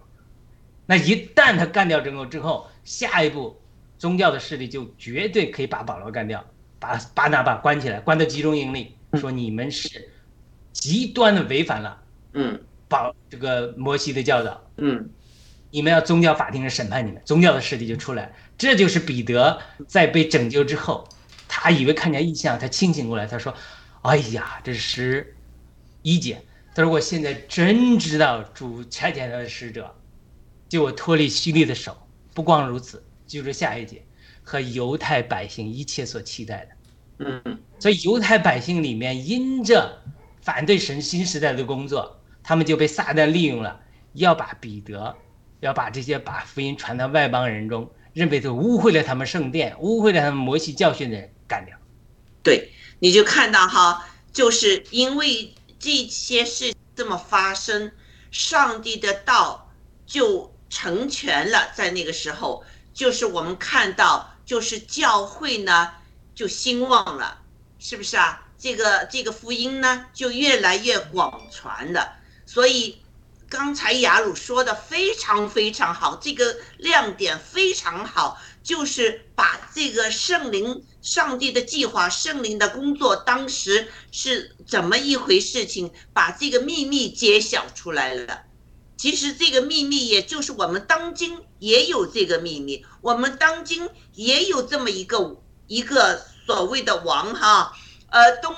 [0.85, 3.59] 那一旦他干掉之后之后，下一步
[3.97, 6.45] 宗教的势力就绝对可以把保罗干掉，
[6.79, 10.09] 把巴拿巴关起来，关到集中营里，说你们是
[10.71, 12.01] 极端的违反了。
[12.33, 15.09] 嗯，保这个摩西的教导，嗯，
[15.75, 18.31] 你们要宗教法庭上审判你们，宗教的势力就出来。
[18.57, 19.59] 这就是彼得
[19.89, 21.05] 在被拯救之后，
[21.49, 23.53] 他以为看见异象，他清醒过来，他说
[24.03, 25.35] ：“哎呀，这是
[26.01, 26.41] 一节。”
[26.73, 29.93] 他说：“我现在真知道主差遣他的使者，
[30.69, 31.97] 救我脱离虚利的手。
[32.33, 34.01] 不光如此，就是下一节
[34.43, 37.25] 和犹太百姓一切所期待的。
[37.25, 40.01] 嗯，所以犹太百姓里面因着
[40.41, 43.81] 反对神新时代的工作。”他们就被撒旦利用了，
[44.13, 45.17] 要把彼得，
[45.65, 51.75] 要把这些把福音传到外邦人中，认为他污秽了他们圣殿，污秽了他们摩西教训的人干掉。
[52.43, 57.91] 对，你就看到哈，就是因为这些事这么发生，
[58.29, 59.71] 上帝的道
[60.05, 61.71] 就成全了。
[61.73, 62.63] 在那个时候，
[62.93, 65.91] 就是我们看到，就是教会呢
[66.35, 67.39] 就兴旺了，
[67.79, 68.43] 是不是啊？
[68.57, 72.17] 这个这个福音呢就越来越广传了。
[72.45, 72.97] 所以，
[73.49, 88.43] 刚才雅鲁说的非常非常好，这个亮点非常好，就是把这个圣灵、上帝的计划、圣灵的工作当时是怎么一回事情，把这个秘密揭晓出来了。
[88.97, 97.73] 其实这个秘密，也就是我们当今也有这个秘密，我们当今也有这么一个一个所谓的王哈，
[98.09, 98.55] 呃东。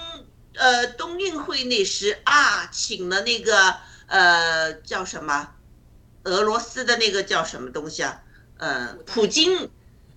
[0.60, 3.76] 呃，冬运会那时啊，请了那个
[4.08, 5.50] 呃叫什么，
[6.24, 8.22] 俄罗斯的那个叫什么东西啊？
[8.58, 9.70] 呃，普京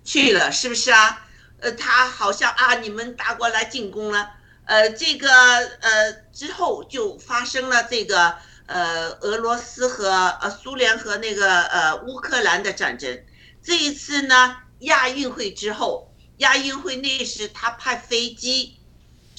[0.03, 1.27] 去了，是不是啊？
[1.59, 4.31] 呃，他好像啊，你们大国来进攻了。
[4.65, 8.35] 呃，这个呃之后就发生了这个
[8.65, 10.09] 呃俄罗斯和
[10.41, 13.23] 呃苏联和那个呃乌克兰的战争。
[13.61, 18.80] 这一次呢，亚运会之后，亚运会那时他派飞机。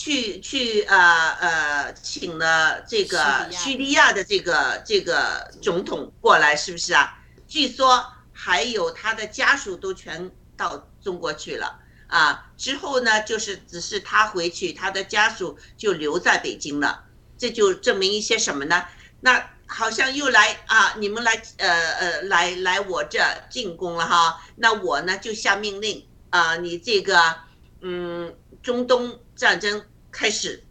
[0.02, 7.22] 去去呃呃，请了这个叙利亚的这个这个总统过来，是不是啊？
[7.46, 11.78] 据说还有他的家属都全到中国去了
[12.08, 12.50] 啊。
[12.56, 17.04] 之后呢，就是只是他回去，他的家属就留在北京了。
[17.38, 18.84] 这就证明一些什么呢？
[19.20, 24.42] 那好像又来啊，你们来呃呃来来我这进攻了哈。
[24.56, 27.36] 那我呢就下命令啊，你这个
[27.82, 28.34] 嗯
[28.64, 29.86] 中东战争。
[30.12, 30.62] 开始，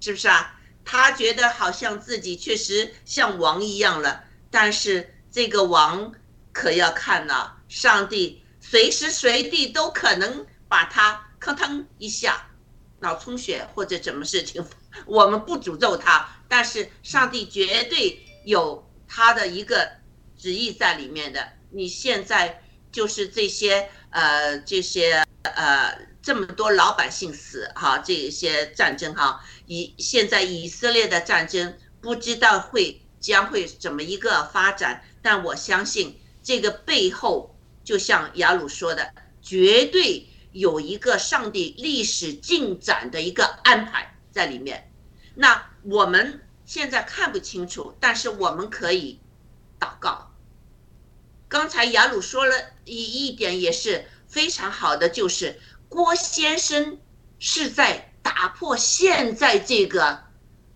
[0.00, 0.56] 是不是啊？
[0.84, 6.12] 他觉得好像自己确实像王一样了，但是这个王
[6.52, 12.50] 可要看了，上帝随时随地都可能把他吭腾一下，
[12.98, 14.64] 脑充血或者什么事情。
[15.06, 19.88] 我们不诅咒他，但是上帝绝对有他的一个
[20.36, 21.46] 旨意在里面的。
[21.70, 22.60] 你现在
[22.90, 26.09] 就是这些呃这些呃。
[26.22, 44.92] 这么多老百姓死哈，这些战争哈，以现在以色列的战争不知道会将会怎么一个发展，但我相信这个背后，就像雅鲁说的，绝对有一个上帝历史进展的一个安排在里面。
[45.34, 49.18] 那我们现在看不清楚，但是我们可以
[49.78, 50.30] 祷告。
[51.48, 55.58] 刚才雅鲁说了一一点也是非常好的，就是。
[55.90, 56.98] 郭先生
[57.40, 60.22] 是在打破现在这个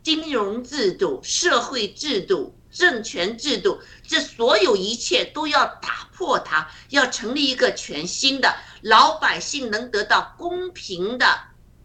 [0.03, 8.53] 金融制度、社会制度、政权制度，这所有一切都要打破它，要成立一个全新的，
[8.83, 11.27] 老百姓能得到公平的，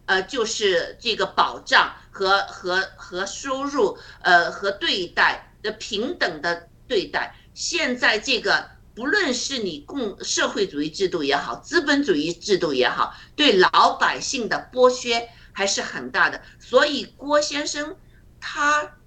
[0.08, 7.36] 呃，就是这个保障和和和收入，呃，和对待的平等的对待。
[7.54, 8.79] 现在这个。
[9.00, 16.41] 不论是你共社会主义制度也好，资本主义制度也好，对老百姓的剥削还是很大的。
[16.60, 17.95] 所以郭先生
[18.41, 18.97] 他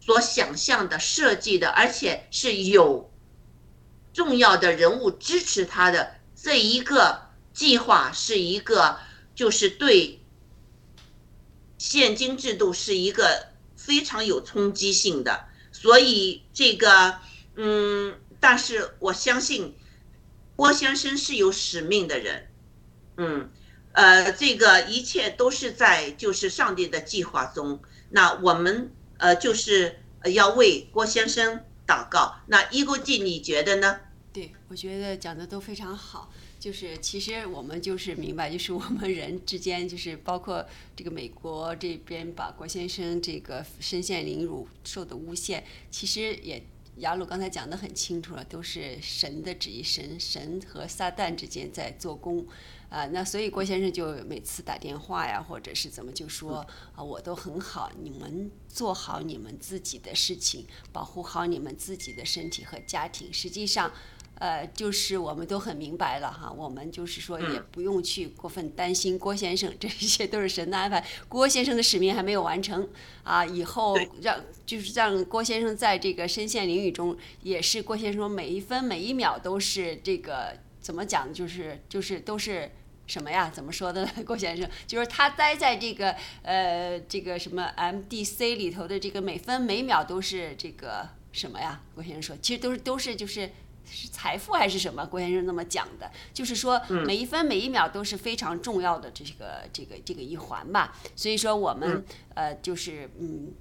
[0.00, 3.08] 所想象的设计的，而且是有
[4.12, 8.98] 重要的人物支持他的这一个计划，是一个
[9.36, 10.20] 就是对
[11.78, 15.44] 现金制度是一个非常有冲击性的。
[15.70, 17.14] 所以这个
[17.54, 18.19] 嗯。
[18.40, 19.76] 但是我相信，
[20.56, 22.48] 郭先生是有使命的人，
[23.18, 23.50] 嗯，
[23.92, 27.80] 呃，这个一切都是在就是上帝的计划中。
[28.10, 32.40] 那我们呃就是要为郭先生祷告。
[32.46, 34.00] 那伊国记你觉得呢？
[34.32, 36.32] 对，我觉得讲的都非常好。
[36.58, 40.64] 就是其实我们就是明白，就是我们人之间，就是包括
[40.94, 46.62] 这个美国这边把郭先生这个身陷囹圄受的诬陷，其实也
[47.00, 52.46] 雅鲁刚才讲的很清楚了，都是神的旨意，神神和撒旦之间在做工，
[52.88, 63.92] 啊，那所以郭先生就每次打电话呀，或者是怎么就说啊，我都很好，你们做好你们自己的事情，保护好你们自己的身体和家庭，实际上。
[64.40, 71.04] 呃，就是我们都很明白了哈，我们就是说也不用去过分担心郭先生， 这些都是神的安排。
[71.28, 72.88] 郭先生的使命还没有完成
[73.22, 82.70] 啊，以后让就是让郭先生在这个身陷囹圄中，也是郭先生说每一分每一秒都是这个怎么讲，就是就是都是
[83.06, 83.50] 什么呀？
[83.54, 84.10] 怎么说的呢？
[84.24, 91.82] 郭先生就是他待在这个呃这个什么 MDC 里头的这个每分每秒都是这个什么呀？
[91.94, 93.50] 郭先生说，其实都是都是就是。
[93.90, 95.04] 是财富还是什么？
[95.04, 100.96] 郭先生那么讲的，就是说每一分每一秒都是非常重要的这个这个这个一环吧。
[101.16, 103.52] 所以说我们呃就是嗯，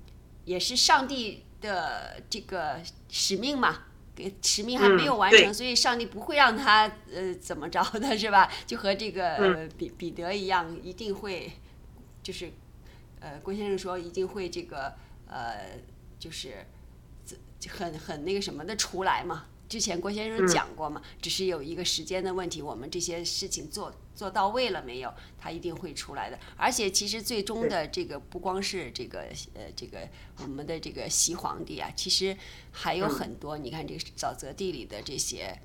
[0.45, 8.51] 也是上帝的这个使命嘛，给使命还没有完成，所以上帝不会让他呃怎么着的是吧？
[8.67, 11.51] 就和这个彼彼得一样，一定会
[12.21, 12.51] 就是
[13.19, 14.93] 呃郭先生说一定会这个
[15.27, 15.79] 呃
[16.19, 16.65] 就是
[17.69, 19.45] 很很那个什么的出来嘛。
[19.69, 25.13] 之前郭先生讲过嘛，只是有一个时间的问题，我们这些事情做做到位了没有？
[25.37, 26.39] 他一定会出来的。
[26.57, 29.19] 而且其实最终的这个不光是这个
[29.53, 29.99] 呃这个
[30.39, 32.35] 我们的这个西皇帝啊，其实
[32.71, 33.59] 还有很多。
[33.59, 35.55] 你看这个沼泽地里的这些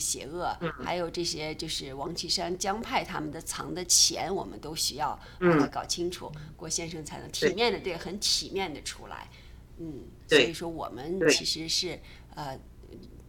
[0.00, 9.28] 邪恶，还有这些就是王岐山江派他们的藏的钱，我们都需要把它搞清楚，郭先生才能体面的对很体面的出来。
[9.76, 12.00] 嗯，所以说我们其实是
[12.34, 12.58] 呃。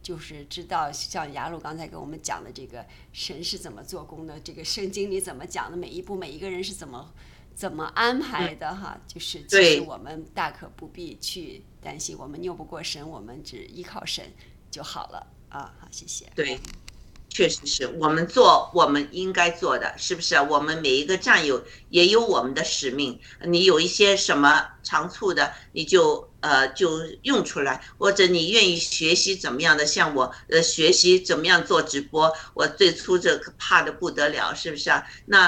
[0.01, 7.13] 就是知道像雅鲁刚才给我们讲的这个神是怎么做工的，这个圣经里怎么讲的，每一步每一个人是怎么
[7.55, 14.25] 怎么安排的哈，就是其实我们大可不必去担心，我们拗不过神，我们只依靠神
[14.69, 15.73] 就好了啊。
[15.79, 16.25] 好，谢谢。
[16.35, 16.59] 对。
[17.33, 20.35] 确实是我们做我们应该做的，是不是？
[20.35, 23.17] 我们每一个战友也有我们的使命。
[23.45, 32.31] 你有一些什么长处的，你就呃就用出来，或者你愿意学习怎么样的，像我呃学习怎么样做直播。
[32.53, 35.03] 我最初这怕的不得了，是不是啊？
[35.25, 35.47] 那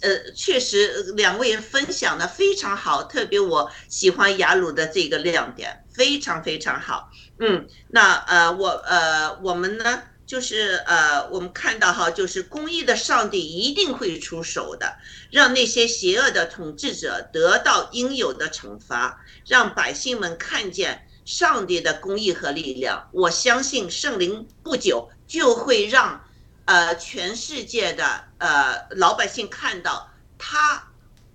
[0.00, 7.08] 呃确实两位分享的非常好，特别我喜欢雅鲁的这个亮点，非常非常好。
[7.38, 10.02] 嗯，那呃我呃我们呢？
[10.28, 14.98] 就是呃，我们看到哈，就是公义的上帝一定会出手的，
[15.30, 23.08] 让那些邪恶的统治者得到应有的惩罚，让百姓们看见上帝的公义和力量。
[23.12, 26.22] 我相信圣灵不久就会让
[26.66, 30.90] 呃全世界的呃老百姓看到他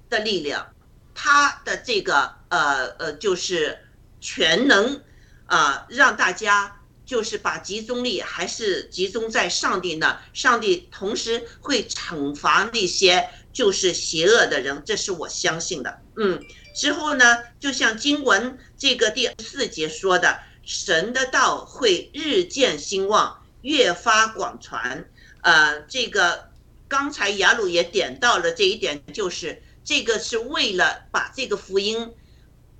[0.07, 0.72] 的力量，
[1.15, 3.88] 他的这个呃呃就是
[4.22, 5.02] 全能
[5.48, 6.80] 啊，让大家。
[7.06, 16.02] 就是把集中力还是集中在上帝那，上帝同时会惩罚那些就是邪恶的人，这是我相信的。
[16.16, 16.42] 嗯，
[16.76, 25.10] 之后呢，就像经文这个第四节说的，神的道会日渐兴旺，越发广传。
[25.42, 26.50] 呃，这个
[26.88, 32.14] 刚才雅鲁也点到了这一点，就是这个是为了把这个福音。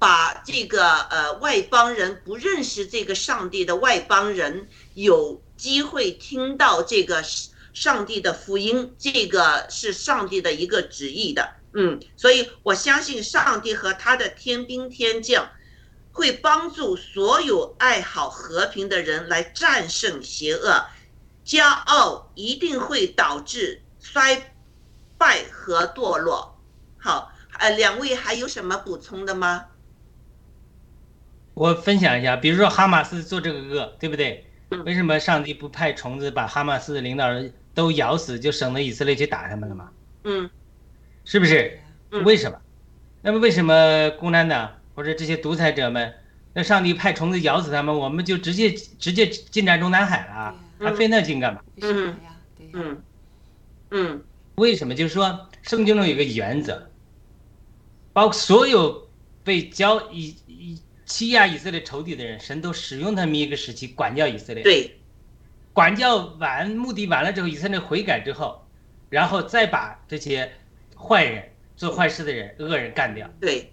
[0.04, 7.24] 把这个呃外邦人不认识这个上帝的外邦人有机会听到这个
[7.72, 15.50] 上帝的福音，这个是上帝的一个旨意的，嗯，所以我相信上帝和他的天兵天将
[16.12, 20.84] 会帮助所有爱好和平的人来战胜邪恶，
[21.46, 24.54] 骄傲一定会导致衰
[25.18, 26.60] 败和堕落。
[27.00, 29.68] 好，呃，两位还有什么补充的吗？
[31.54, 34.46] 我分享一下，比如说哈马斯做这个恶，对不对？
[34.86, 39.92] 为什么上帝不派虫子把哈马斯的领导人都咬死，就省得以色列去打他们了嘛？
[40.24, 40.50] 嗯，
[41.26, 41.80] 是不是？
[42.26, 42.58] 为什么？
[43.22, 46.12] 那么为什么共产党或者这些独裁者们，
[46.54, 51.62] 那上帝派虫子咬死他们，我们就直接直接进占中南海了，还费那劲干嘛？
[51.82, 52.16] 嗯，
[52.74, 53.02] 嗯，
[53.92, 54.24] 嗯，
[54.56, 54.96] 为什么？
[54.96, 56.90] 就是说圣经中有个原则，
[58.12, 59.08] 包括所有
[59.44, 60.36] 被交以。
[61.14, 64.64] 欺压以色列仇敌的人，神都使用他们一个时期管教以色列。
[64.64, 64.98] 对，
[65.72, 68.66] 管教完目的完了之后，以色列悔改之后，
[69.12, 70.52] 然后再把这些
[70.98, 73.72] 坏人、做坏事的人、恶人干掉，对，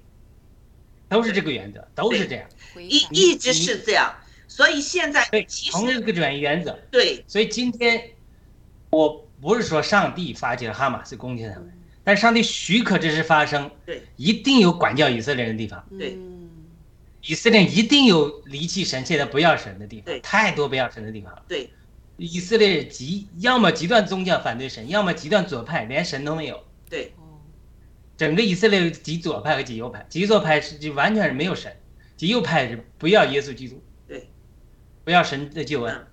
[1.08, 2.46] 都是这个原则，都是这样。
[2.76, 4.14] 一一直是这样，
[4.46, 6.78] 所以现在对其同一实个原原则。
[6.90, 8.02] 对所以今天
[8.90, 11.72] 我不是说上帝发起了哈马斯攻击他们，
[12.04, 15.82] 但上帝许可这事发生，对一定有管教以色列人的地方。
[15.98, 16.29] 对嗯
[17.26, 21.42] 以色列一定有离弃神，现在不要神的地方对，太多不要神的地方了。
[21.48, 21.70] 对。
[22.16, 26.64] 以色列极要么极端宗教反对神，要么极端左派，连神都没有。
[26.88, 27.12] 对。
[27.16, 27.40] 哦
[28.16, 31.74] 整个以色列极左派和极右派，极左派是就完全是没有神，
[32.18, 34.28] 极右派是不要耶稣基督，对，
[35.04, 36.06] 不要神的救恩嗯，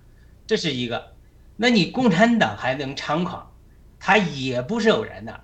[0.46, 1.12] 这是一个。
[1.58, 3.52] 那你共产党还能猖狂，
[4.00, 5.38] 他也不是偶然的，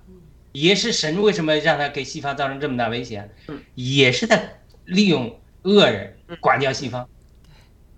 [0.53, 7.07] 也是神为什么让他给西方造成这么大威胁嗯，也是在利用恶人管教西方。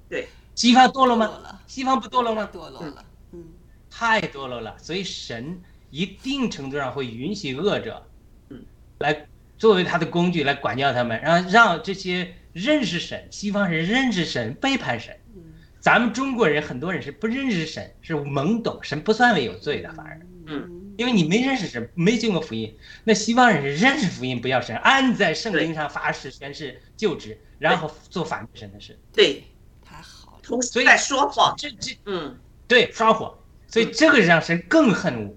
[0.09, 1.61] 对，西方堕落吗？
[1.67, 2.49] 西方不堕落吗？
[2.53, 3.45] 堕落了，嗯。
[3.91, 5.61] 太堕落了，所以神
[5.91, 8.07] 一定程度上会允许恶者，
[8.51, 8.65] 嗯，
[8.99, 9.27] 来
[9.59, 15.17] 作为他的工具来管教他们，然后让这些认识神，西方人认识神，背叛神。
[15.35, 15.43] 嗯。
[15.81, 22.75] 咱们中国人很多人是不认识神，是懵懂，神不算为有罪的，反而嗯因为你没认识神，没经过福音。
[23.05, 28.99] 那西方人是认识福音，不要神，按在圣经上发誓宣誓就职，然后做反对神的事。
[29.13, 29.45] 对，
[29.85, 35.35] 太好了，所以同时在说谎，这这嗯，对刷火，所以这个让神更恨恶。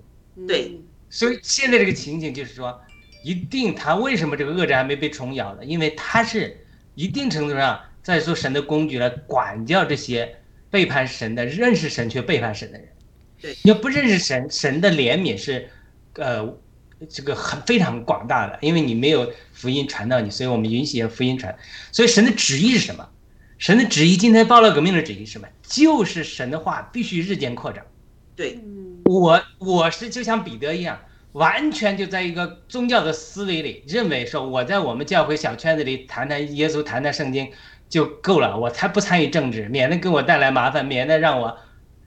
[0.47, 2.79] 对嗯所以现在这个情景就是说，
[3.23, 5.65] 一定他为什么这个恶者还没被虫咬呢？
[5.65, 6.55] 因为他是
[6.93, 10.37] 一定程度上在做神的工具来管教这些
[10.69, 12.88] 背叛神的、认识神却背叛神的人。
[13.41, 15.69] 对你要不认识神，神的怜悯是，
[16.13, 16.57] 呃，
[17.07, 21.55] 这个很非常广大的，因为你没有福音传到你，所以我们允许福音传。
[21.91, 23.07] 所以神的旨意是什么？
[23.57, 25.47] 神的旨意，今天暴乱革命的旨意是什么？
[25.63, 27.85] 就是神的话必须日渐扩展。
[28.35, 30.99] 对嗯我我是就像彼得一样，
[31.33, 37.51] 完全就在一个宗教的思维里，认为说我在我们教会小圈子里谈谈耶稣、谈谈圣经
[37.89, 41.57] 就够了，我才不参与政治，免得给我带来麻烦，免得让我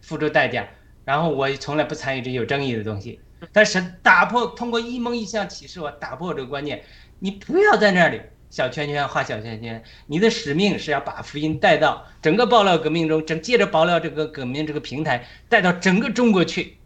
[0.00, 0.68] 付出代价。
[1.04, 3.20] 然后我从来不参与这有争议的东西。
[3.52, 6.82] 但神打破，通过一梦一象启示我打破这个观念，
[7.18, 8.20] 你不要在那里
[8.50, 16.76] 小圈圈画小圈圈，你的使命是要把福音带到整个爆料革命中，整借着爆料这个革命这个平台带到整个中国去。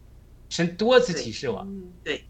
[0.49, 1.67] 神多次启示我，
[2.03, 2.23] 对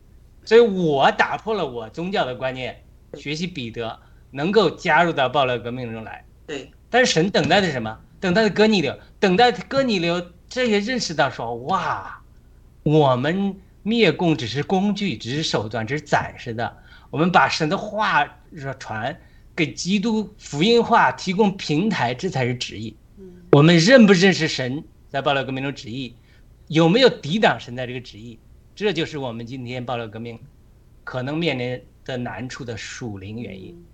[0.44, 2.84] 所以我打破了我宗教的观念，
[3.14, 3.98] 学习彼得
[4.32, 6.26] 能够加入到爆料革命中来。
[6.48, 7.98] 对但是神等待的是什么？
[8.20, 12.22] 等待的哥尼流，等待哥尼流这也认识到说，哇，
[12.84, 16.78] 我们灭共只是工具，只是手段，只是暂时的。
[17.10, 18.26] 我们把神的话
[18.56, 19.18] 说传
[19.56, 22.96] 给基督福音化提供平台，这才是旨意。
[23.18, 26.14] 嗯我们认不认识神在爆料革命中旨意，
[26.68, 28.38] 有没有抵挡神在这个旨意，
[28.76, 30.38] 这就是我们今天爆料革命
[31.04, 33.86] 可能面临的难处的属灵原因。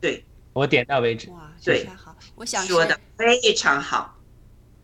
[0.00, 1.30] 对，我点到为止。
[1.30, 4.16] 哇，对太好，我想说的非常好。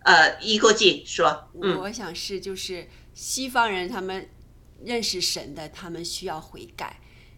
[0.08, 4.30] 呃，一国际说，嗯，我想是就是西方人他们
[4.82, 6.94] 认识神的，他们需要悔改；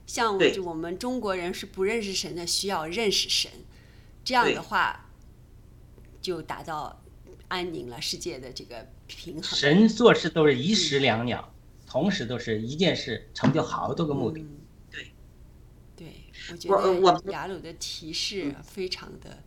[0.07, 0.53] 像对。
[0.53, 3.51] 就我们中国人是不认识神的，需要认识神。
[4.23, 5.11] 这样的话，
[6.23, 7.03] 就达到
[7.49, 9.43] 安宁了世界的这个平衡。
[9.43, 11.53] 神做事都是一石两鸟，
[11.89, 14.43] 同时都是一件事成就好多个目的。
[14.43, 14.49] 嗯。
[14.93, 15.13] 对，
[15.97, 16.07] 对，
[16.53, 19.43] 我觉我我得雅鲁的提示非常的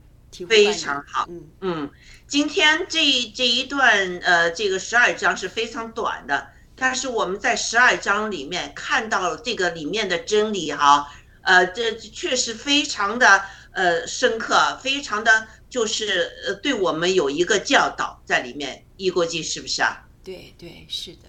[0.48, 1.90] 非常好嗯嗯，
[2.28, 3.00] 今天这
[3.36, 11.08] 这一段呃，这个十二章是非常短的，但是我们在十二章里面看到了这个里面的真理哈，
[11.42, 18.86] 呃，这确实非常的呃深刻，非常的就是呃对我们有一个教导在里面。
[18.96, 20.06] 一国际是不是啊？
[20.24, 21.28] 对对是的，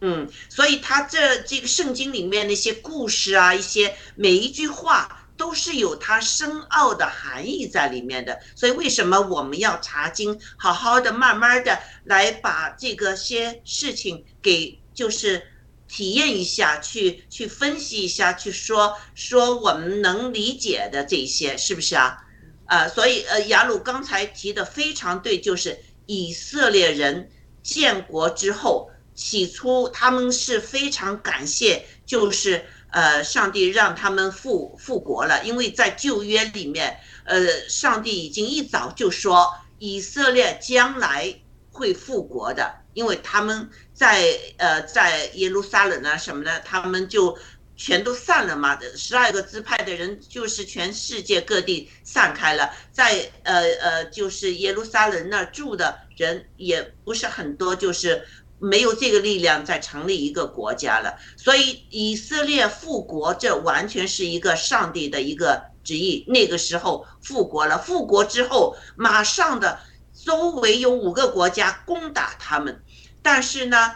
[0.00, 8.38] 嗯，所以他这这个圣经里面那些故事啊，一些每一句话都是有它深奥的含义在里面的。
[8.54, 15.42] 所以为什么我们要查经，好好的、慢慢的来把这个些事情给就是
[15.88, 22.18] 体验一下，去去分析一下，去说说我们能理解的这些，是不是啊？
[22.66, 27.30] 呃，所以呃，雅鲁刚才提的非常对，就是以色列人
[27.62, 28.90] 建国之后。
[29.16, 41.34] 起初他们是非常感谢，就是呃，上帝让他们复复国了，因为在旧约里面，呃，上帝已经一早就说以色列将来
[41.72, 47.36] 会复国的，因为他们在呃在耶路撒冷啊什么的，他们就
[47.76, 58.24] 全都散了嘛，十二个支派的人就是全世界各地散开了，在呃呃就是耶路撒冷那住的人也不是很多，就是
[58.64, 61.14] 没有这个力量再成立一个国家了。
[61.36, 66.24] 所以以色列复国，这完全是一个上帝的一个旨意。
[66.26, 69.78] 那个时候复国了，复国之后，马上的
[70.12, 72.82] 周围有五个国家攻打他们，
[73.22, 73.92] 但是呢。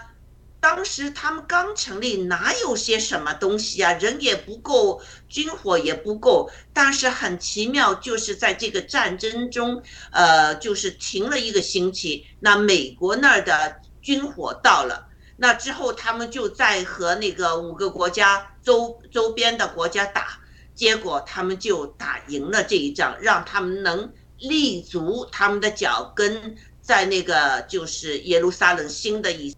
[0.60, 3.92] 当时他们刚成立，哪有些什么东西啊？
[3.92, 6.50] 人也不够，军火也不够。
[6.72, 9.80] 但是很奇妙，就是在这个战争中，
[10.10, 12.26] 呃，就是停了一个星期。
[12.40, 13.76] 那美国那儿的
[14.08, 15.06] 军火到了，
[15.36, 20.40] 那之后他们就在和那个五个国家周周边的国家打，
[20.74, 29.54] 结果他们就打赢了这一仗，让他们能立足他们的脚跟在那个就是耶路撒冷新的以。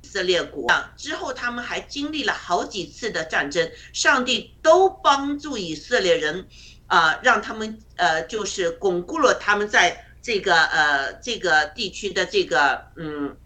[0.00, 0.66] 以色列国
[0.96, 6.46] 之后，他们还经历了好几次的战争，上帝都帮助以色列人，
[6.86, 13.36] 啊，让他们呃，就是巩固了他们在这个呃这个地区的这个嗯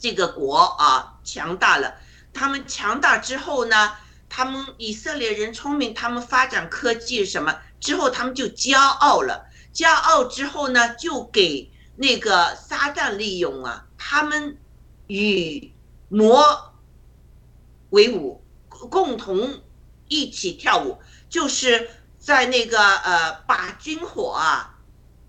[0.00, 1.94] 这个国啊强大了。
[2.32, 3.92] 他们强大之后呢，
[4.28, 9.46] 他们以色列人聪明，他们发展科技什么之后，他们就骄傲了。
[9.72, 14.56] 骄傲之后呢，就给那个撒旦利用啊，他们。
[15.12, 15.72] 与
[16.08, 16.72] 魔
[17.88, 19.60] 为伍，共同
[20.06, 24.78] 一起跳舞，就是在那个呃，把军火啊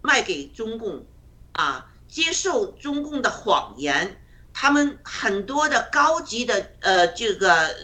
[0.03, 1.07] 卖给中共，
[1.53, 4.20] 啊，接受中共的谎言，
[4.53, 7.75] 他们很多的高级的呃这个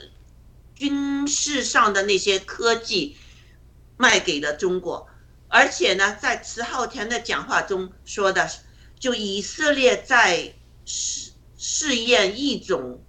[0.75, 3.17] 军事上的那些科技
[3.97, 5.07] 卖给了中国，
[5.47, 8.49] 而且呢，在迟浩田的讲话中说的，
[8.99, 10.53] 就以色列在
[10.85, 11.31] 试。
[11.59, 13.03] 试验一种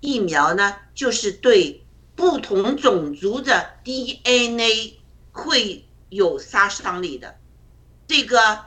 [0.00, 5.00] 疫苗呢，就是对不同种族的 DNA
[5.32, 7.38] 会有杀伤力的。
[8.06, 8.66] 这个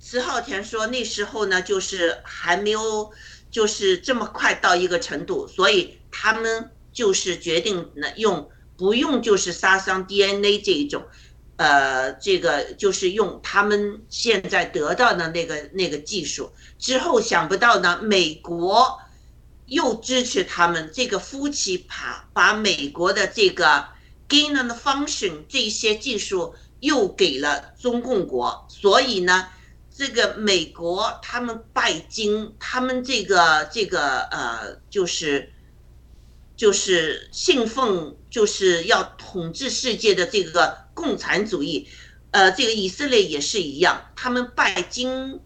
[0.00, 3.12] 石浩田说，那时候呢，就是还没有，
[3.50, 11.04] 就是这么快到一个程度，所以他们就是决定呢，用不用就是杀伤 DNA 这一种，
[11.56, 16.52] 呃，这个就是用他们现在得到的那个那个技术。
[16.78, 19.00] 之后想不到呢，美国
[19.66, 23.84] 又支持他们这个夫妻把把美国的这个
[24.28, 29.48] gain and function 这些技术又给了中共国，所以呢，
[29.98, 35.52] 这个美国他们拜金，他们这个这个呃，就是
[36.56, 41.88] 就是信奉就是要统治世界的这个共产主义，
[42.30, 45.40] 呃，这个以色列也是一样，他们拜金。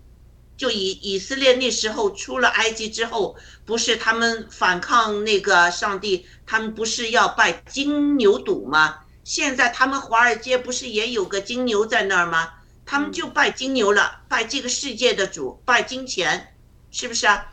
[0.55, 3.35] 就以以色列那时候出了埃及之后，
[3.65, 8.99] 不是他们反抗那个上帝，他们不是要拜金牛犊吗？
[9.25, 12.51] 现在他们华尔街不是也有个金牛在那儿吗？
[12.93, 16.55] 他们就拜金牛了，拜这个世界的主，拜金钱，
[16.91, 17.51] 是不是啊？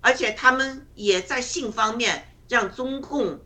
[0.00, 3.40] 而且他们也在性方面让中共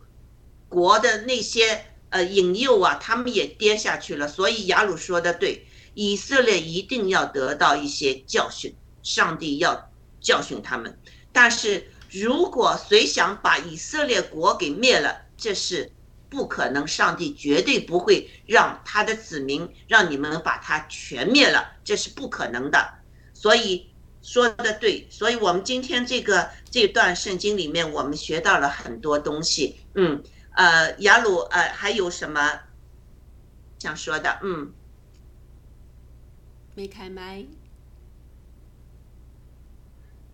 [0.69, 4.27] 国的那些呃引诱啊，他们也跌下去了。
[4.27, 5.65] 所以雅鲁说的对，
[5.95, 8.75] 以色列一定要得到一些教训。
[9.01, 9.89] 上帝要
[10.21, 10.99] 教训他们，
[11.31, 15.91] 但是如果谁想把以色列国给灭了，这是
[16.33, 16.87] 不可能。
[16.87, 22.77] 上帝绝对不会让他的子民让你们把他全灭了，这是不可能的。
[23.33, 29.77] 所以说的对，所以我们今天这个这段圣经里面，我们学到了很多东西。
[29.95, 30.23] 嗯，
[30.55, 32.59] 呃，雅鲁，呃，还有什么
[33.79, 34.39] 想说的？
[34.43, 34.73] 嗯，
[36.75, 37.45] 没开麦。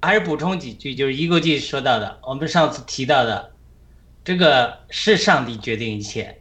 [0.01, 3.53] 还是补充几句，就是一个记说到的，我们上次提到的，
[4.29, 6.39] 这个是上帝决定一切，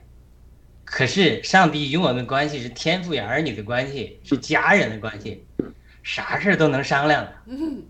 [0.84, 5.42] 可是上帝与我们的关系是天父与儿女的关系，是家人的关系，
[6.02, 7.82] 啥事都能商量的，嗯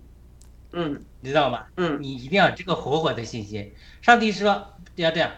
[0.70, 1.66] 嗯，知道吗？
[1.78, 3.74] 嗯，你一定要这个活活的信心。
[4.00, 5.32] 上帝说要这样，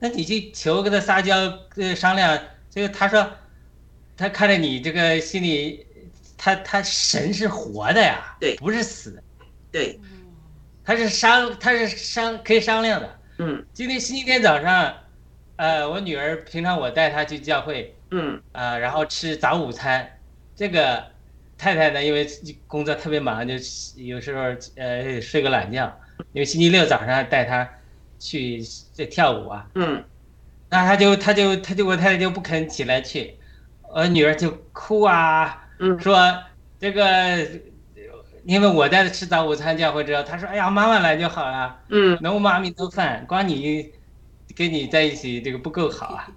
[0.00, 1.36] 那你去求跟他撒娇，
[1.76, 2.36] 呃，商量。
[2.70, 3.30] 这个他说，
[4.16, 5.86] 他看着你这个心里，
[6.36, 9.22] 他他神是活的呀，对，不是死的。
[9.70, 10.00] 对，
[10.84, 13.21] 他是商，他是商可以商量的。
[13.38, 14.94] 嗯，今天星期天早上，
[15.56, 20.08] 呃，我女儿平常我带她去教会，嗯，啊，然后吃早午餐。
[20.54, 21.02] 这个
[21.56, 22.26] 太太呢，因为
[22.66, 23.54] 工作特别忙，就
[23.96, 24.42] 有时候
[24.76, 25.98] 呃睡个懒觉。
[26.32, 27.68] 因为星期六早上带她
[28.18, 28.62] 去
[28.94, 30.04] 这跳舞啊，嗯，
[30.68, 33.38] 那她就她就她就我太太就不肯起来去，
[33.94, 36.16] 我女儿就哭啊，嗯，说
[36.78, 37.71] 这个。
[38.44, 43.92] 因为我带他吃早午餐，教会之后，他说：“哎呀，妈妈来就好了。”嗯，能妈咪做饭，光你
[44.56, 46.28] 跟你在一起，这个不够好啊。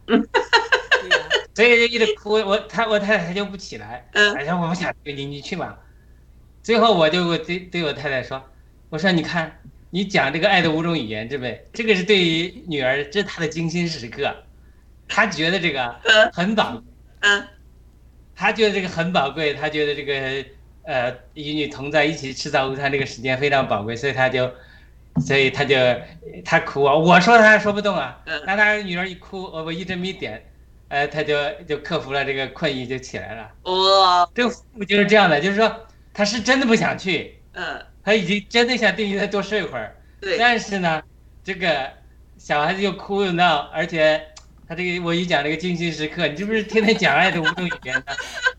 [1.55, 4.07] 所以就一直哭，我他我太太就不起来。
[4.13, 5.79] 嗯，哎呀，我不想你你去吧。
[6.61, 8.43] 最后我就我对对我太太说，
[8.89, 9.59] 我说你看，
[9.89, 11.67] 你讲这个爱的五种语言，对不对？
[11.73, 14.35] 这个是对于女儿，这是她的精心时刻，
[15.07, 15.95] 她觉得这个
[16.33, 16.83] 很宝，
[17.21, 17.47] 嗯，
[18.35, 20.45] 她觉得这个很宝贵，她觉得这个
[20.85, 24.51] 呃与你同在一起吃早午餐这个时间非常宝贵，所以他就，
[25.25, 25.75] 所以他就
[26.43, 30.43] 他哭啊，我说她说不动啊，那他女儿一哭，我我一针没点，
[30.89, 31.35] 呃，他就
[31.67, 33.51] 就克服了这个困意就起来了。
[33.63, 41.01] 哇，这个父母就是这样的，就是说他是真的不想去，嗯，他已经真的想对你再多睡一会儿，对，但是呢，
[41.43, 41.91] 这个
[42.37, 44.21] 小孩子又哭又闹，而且
[44.67, 48.03] 他这个我一讲这个精心时刻，你这不是天天讲爱的五种语言呢？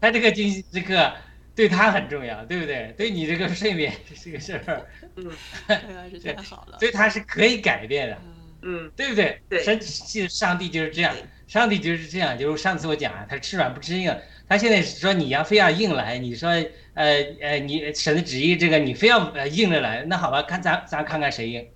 [0.00, 1.12] 他这个精心时刻
[1.56, 2.94] 对他很重要，对不对？
[2.96, 3.92] 对你这个睡眠
[4.22, 5.30] 这个事儿，嗯，
[6.22, 8.18] 对太好了，所以他是可以改变的，
[8.62, 9.40] 嗯，对不对？
[9.48, 9.80] 对，神
[10.28, 11.14] 上帝就是这样，
[11.48, 14.14] 上帝就是这样，就是上次我讲啊，他吃软不吃硬。
[14.48, 16.50] 他现在说你要非要硬来，你说
[16.94, 17.04] 呃
[17.40, 21.66] 呃你神的旨意这个你非要呃硬着来，那好吧，看咱咱看看谁硬，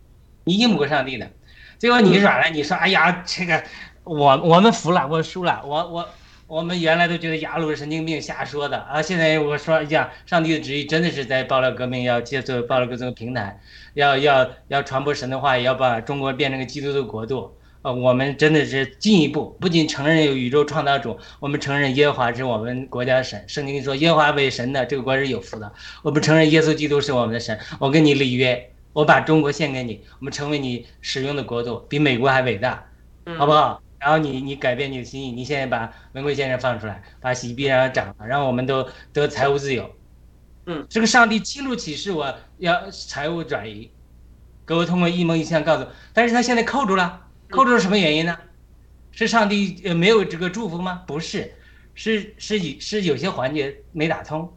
[0.44, 1.28] 你硬不过上帝的，
[1.78, 3.65] 最后你软了，你说哎呀这个
[4.05, 6.09] 我我们服了，我输了，我我
[6.51, 13.60] 我们原来都觉得雅鲁是神经病瞎说的啊，现在我说呀，上帝的旨意真的是在爆料革命要借助爆料革命平台，
[13.94, 17.56] 要要要传播神的话，也要把中国变成个基督的国度。
[17.82, 23.44] 呃，我们真的是进一步，不仅承认有宇宙创造主，我们承认耶和华是我们国家的神。
[23.47, 25.72] 圣经说耶和华为神的，这个国是有福的。
[26.02, 27.56] 我们承认耶稣基督是我们的神。
[27.78, 32.85] 我跟你立约，我把中国献给你，我们成为你使用的国度，比美国还伟大，
[33.39, 33.81] 好不好？
[34.01, 39.89] 然后你你改变你的心意，你现在把文贵先生放出来，把喜币让他涨了，让我们都得财务自由。
[40.66, 43.90] 嗯，这个上帝清楚启示我要财务转移，
[44.66, 47.27] 给我通过一梦一象告诉，但是他现在扣住了。
[47.51, 48.39] 扣住了什么原因呢？
[49.10, 51.02] 是上帝呃没有这个祝福吗？
[51.06, 51.52] 不是，
[51.94, 54.51] 是是以是有些环节没打通。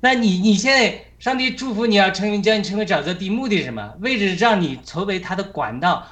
[0.00, 3.94] 那你你现在上帝祝福你要成为将你成为沼泽地，目的是什么？
[4.00, 6.06] 为的是让你成为他的管道，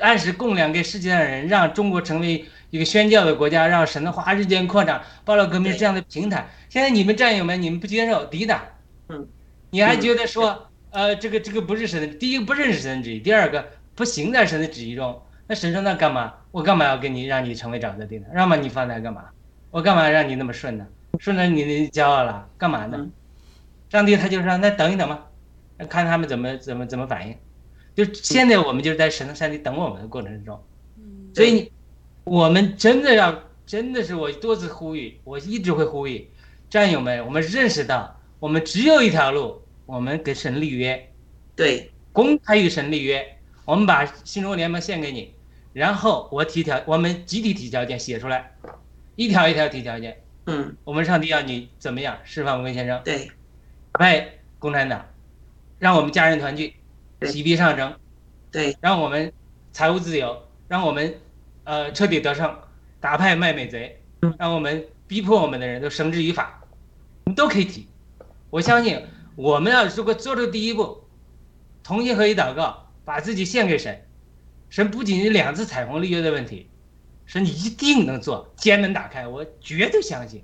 [0.00, 6.48] 按时供粮给世界上人，让中国成为一个宣教的国家，让神的话日渐扩张，爆料革命这样的平台。
[6.68, 8.60] 现在你们战友们，你们不接受，抵挡，
[9.08, 9.26] 嗯，
[9.70, 13.64] 你还觉得说呃这个这个不是神的，第一个不认识神的旨意，第二个。
[13.96, 16.34] 不行在神的旨意中，那神说那干嘛？
[16.50, 18.26] 我干嘛要跟你让你成为长子地呢？
[18.32, 19.26] 让把你放在干嘛？
[19.70, 20.84] 我干嘛让你那么顺呢？
[21.20, 23.06] 顺着你的骄傲了，干嘛呢？
[23.88, 25.26] 上帝他就说那等一等吧，
[25.88, 27.36] 看他们怎么怎么怎么反应。
[27.94, 30.60] 就现在我们就是在神的山里等我们的过程之中，
[31.34, 31.70] 所以
[32.24, 36.28] 我们真的要真的是我多次呼吁，我一直会呼吁
[36.68, 41.08] 战友们，我们认识到我们只有一条路，我们给神立约，
[41.54, 43.24] 对，公开与神立约。
[43.64, 45.32] 我们把新中国联盟献给你，
[45.72, 48.54] 然后我提条，我们集体提条件写出来，
[49.16, 50.20] 一条一条提条件。
[50.46, 53.00] 嗯，我们上帝要你怎么样释放文先生？
[53.02, 53.30] 对，
[53.94, 55.06] 派共产党，
[55.78, 56.74] 让我们家人团聚，
[57.26, 57.94] 洗币上升，
[58.50, 59.32] 对，让我们
[59.72, 61.20] 财务自由，让我们
[61.64, 62.56] 呃彻底得胜，
[63.00, 64.00] 打败卖美贼，
[64.38, 66.62] 让我们逼迫我们的人都绳之以法，
[67.24, 67.86] 你都可以提。
[68.50, 69.02] 我相信
[69.36, 71.04] 我们要如果做出第一步，
[71.82, 72.80] 同心合一祷告。
[73.06, 74.02] 把自己献给神，
[74.70, 76.70] 神不仅是两次彩虹立约的问题，
[77.26, 80.42] 神你一定能做，监门打开，我绝对相信。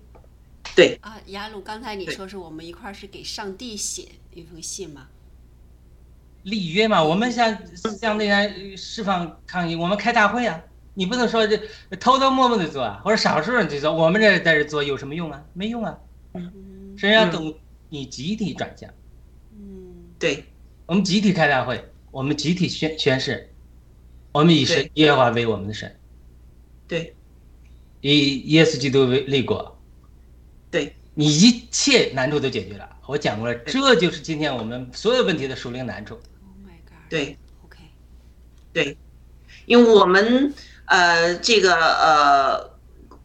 [0.77, 5.09] 对啊，雅鲁，刚才你说是我们一块儿是给上帝写一封信吗？
[6.43, 7.57] 立约嘛，我们向
[7.99, 10.63] 向那样释放抗议，我们开大会啊，
[10.95, 11.57] 你不能说这
[11.97, 15.43] 偷偷摸摸的做啊，或者少数人去做，我们这在这做有什么用啊？
[15.53, 15.99] 没用啊。
[16.35, 17.55] 嗯，神要等
[17.89, 18.91] 你集体转向。
[19.53, 20.45] 嗯，对，
[20.87, 21.85] 我们集体开大会。
[22.13, 23.49] 我们集体宣宣誓，
[24.33, 25.95] 我们以神耶和华为我们的神，
[26.89, 27.15] 对，
[28.01, 29.79] 以耶稣基督为立国，
[30.73, 32.97] 对你一切难处都解决了。
[33.07, 36.19] 我讲过了，这就是今天我们所有问题的属灵难处。
[37.11, 37.77] 对，OK，
[38.73, 38.97] 对，
[39.67, 40.55] 因为我们
[40.87, 42.79] 呃这个呃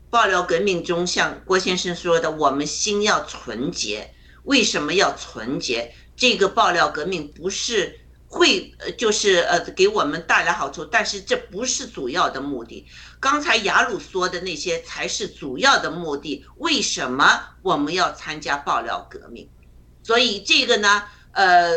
[0.10, 4.14] 爆料革命中，像郭先生说的，我们心要纯洁。
[4.44, 5.94] 为什么要纯洁？
[6.18, 8.02] 这个爆料革命不是。
[8.28, 12.86] 会呃就是呃给我们带来好处，但是这不是主要的目的。
[13.18, 16.46] 刚才雅鲁说的那些才是主要的目的。
[16.58, 19.50] 为什么我们要参加爆料革命？
[20.04, 21.72] 所以这个呢，呃，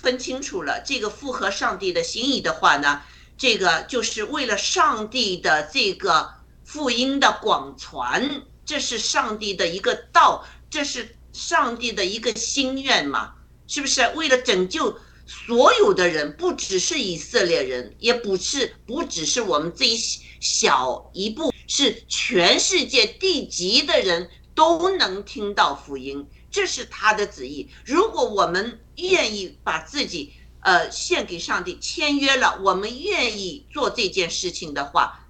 [0.00, 3.02] 分清楚了，这个符合上帝的心意的话呢，
[3.36, 6.30] 这个就是为了上帝的这个
[6.64, 13.34] 福音的广传，这是上帝的一个道，这是上帝的一个心愿嘛？
[13.66, 14.98] 是不是为了拯救？
[15.26, 19.98] 所有的人，不只是以色列人，也不是不只是我们这一
[20.40, 27.68] 小一步，是全世界地级的人都能听到福音，这是他的旨意。
[27.84, 35.26] 如果我们愿意把自己呃献给上帝，签约了，我们愿意做这件事情的话，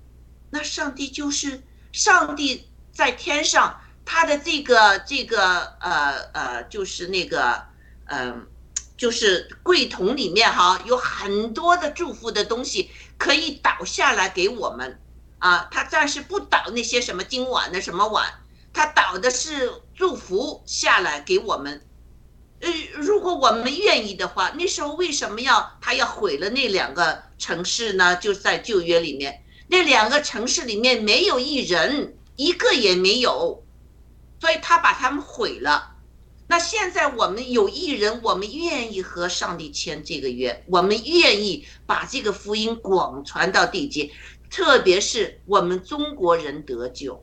[0.51, 1.63] 那上帝就是
[1.93, 7.63] 上帝在天上，他的这个这个呃呃，就是那个
[8.07, 8.47] 嗯、
[8.97, 14.99] 就是柜桶里面哈有很多的祝福的东西可以倒下来给我们
[15.39, 18.33] 啊，他暂时不倒那些什么金碗的什么碗。
[18.71, 21.83] 他倒的是祝福下来给我们，
[22.61, 28.17] 呃，如果我们愿意的话，那时候为什么要他要毁了那两个城市呢？
[28.17, 33.63] 就在旧约里面，那两个城市里面没有一人，一个也没有，
[34.41, 35.95] 所以他把他们毁了。
[36.49, 44.11] 那现在我们有一人，我们愿意和上帝签这个约，我们愿意把这个福音广传到地界，
[44.51, 47.23] 特别是我们中国人得救。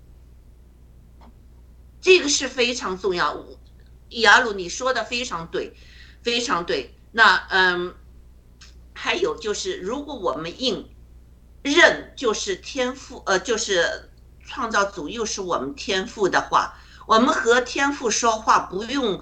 [1.99, 3.43] 这个是非常重要，
[4.09, 5.73] 雅鲁你说的非常对，
[6.21, 6.95] 非常对。
[7.11, 7.95] 那嗯，
[8.93, 10.89] 还有就是，如果我们应
[11.63, 14.09] 认就是天赋，呃，就是
[14.45, 16.77] 创造主又是我们天赋的话，
[17.07, 19.21] 我们和天赋说话不用，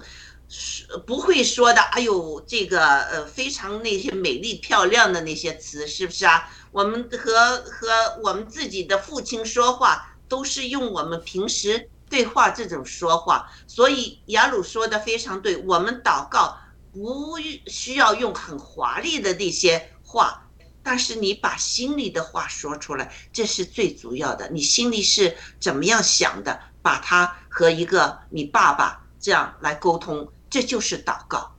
[1.06, 6.50] 不会说的，哎呦，这个呃非常那些美丽漂亮的那些词，是不是啊？
[6.72, 11.88] 我们和和我们自己的父亲说话，都是用我们平时。
[12.14, 15.56] 对话这种说话，所以雅鲁说的非常对。
[15.56, 16.56] 我们祷告
[16.92, 17.36] 不
[17.66, 20.48] 需要用很华丽的那些话，
[20.80, 24.48] 但是你把心里的话说出来，这是最主要的。
[24.50, 31.56] 你心里是怎么样想的，把它和一个你爸爸这样来沟通，这就是祷告。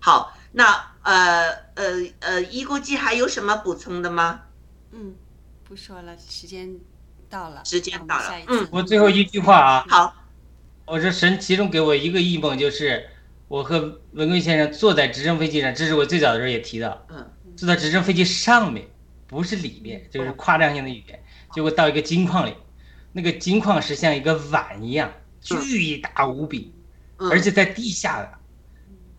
[0.00, 4.42] 好，那呃呃呃，一估计还有什么补充的吗？
[4.90, 5.14] 嗯，
[5.62, 6.80] 不说了，时间。
[7.28, 8.34] 到了，时间到了。
[8.48, 10.14] 嗯，我最后一句话啊，好，
[10.86, 13.06] 我说神其中给我一个异梦，就是
[13.48, 18.86] 我和文贵先生坐在直升飞机上，这是我最早的时候也提到，嗯，坐在直升飞机上面，
[19.26, 21.22] 不是里面，就是夸张性的语言。
[21.54, 22.54] 结果到一个金矿里，
[23.12, 26.72] 那个金矿是像一个碗一样，巨大无比，
[27.16, 28.30] 而且在地下的。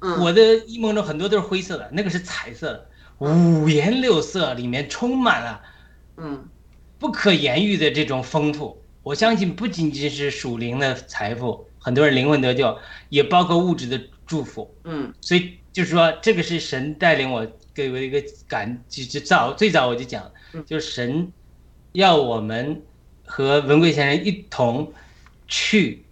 [0.01, 5.61] 嗯，我的异梦中很多都是灰色的，那个是彩色的，五颜六色，里面充满了，
[6.17, 6.47] 嗯。
[6.99, 12.77] 不可言喻的这种丰富，我相信不仅仅是属灵的财富，很多人灵魂得救，
[13.07, 14.69] 也包括物质的祝福。
[14.83, 20.29] 嗯，所以就是说，这个是神带领我给我一个感，就早最早我就讲，
[20.65, 21.31] 就是神
[21.93, 22.83] 要我们
[23.25, 24.91] 和文贵先生一同
[25.47, 26.03] 去，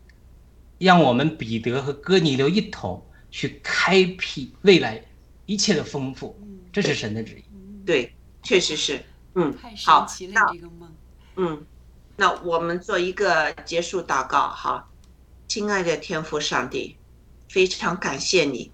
[0.77, 5.03] 让我们彼得和哥尼流一同去开辟未来
[5.45, 6.39] 一切的丰富，
[6.71, 7.43] 这是神的旨意。
[7.85, 9.01] 对，确实是。
[9.39, 9.53] 嗯，
[9.85, 10.51] 好，那
[11.39, 11.63] 嗯，
[12.15, 14.89] 那我们做一个结束祷告哈，
[15.47, 16.97] 亲爱的天父上帝，
[17.47, 18.71] 非常感谢你，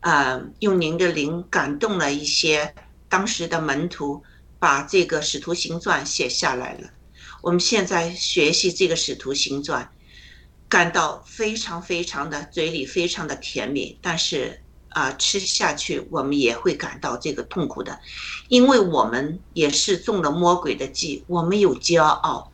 [0.00, 2.74] 呃，用您的灵感动了一些
[3.08, 4.22] 当时的门徒，
[4.58, 6.90] 把这个使徒行传写下来了。
[7.40, 9.90] 我们现在学习这个使徒行传，
[10.68, 14.60] 感到非常非常的嘴里非常的甜蜜，但是。
[14.94, 17.98] 啊，吃下去我们也会感到这个痛苦的，
[18.48, 22.52] 因为我们也是中了魔鬼的计，我们有骄傲，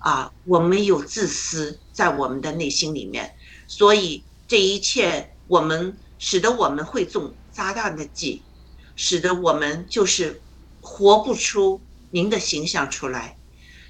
[0.00, 3.32] 啊，我们有自私在我们的内心里面，
[3.68, 8.42] 所以这一切我们使得我们会中撒旦的计，
[8.96, 10.42] 使得我们就是
[10.80, 11.80] 活不出
[12.10, 13.38] 您的形象出来，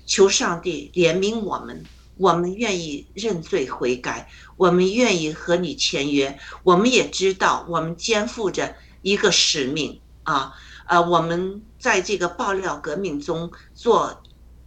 [0.05, 1.83] 求上帝怜悯我们。
[2.21, 4.29] 我们愿意认罪悔改，
[4.59, 6.39] 我们愿意和你签约。
[6.63, 10.53] 我们也知道，我们肩负着一个使命啊，
[10.87, 14.23] 呃，我们在这个爆料革命中做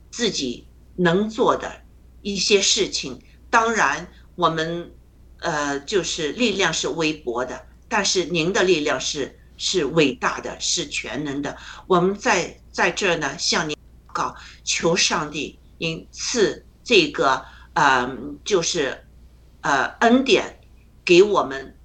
[0.10, 0.66] 自己
[0.96, 1.84] 能做的
[2.24, 3.22] 一些事情。
[3.52, 4.92] 当然，我们
[5.40, 11.56] 呃，就是力量是微薄的，但是您的力量是是伟大的，是全能的。
[11.86, 13.78] 我们在在这儿呢，向您
[14.12, 16.66] 告，求上帝您赐。
[16.84, 18.10] 这个呃，
[18.44, 19.06] 就是
[19.62, 20.60] 呃恩典
[21.04, 21.76] 给我们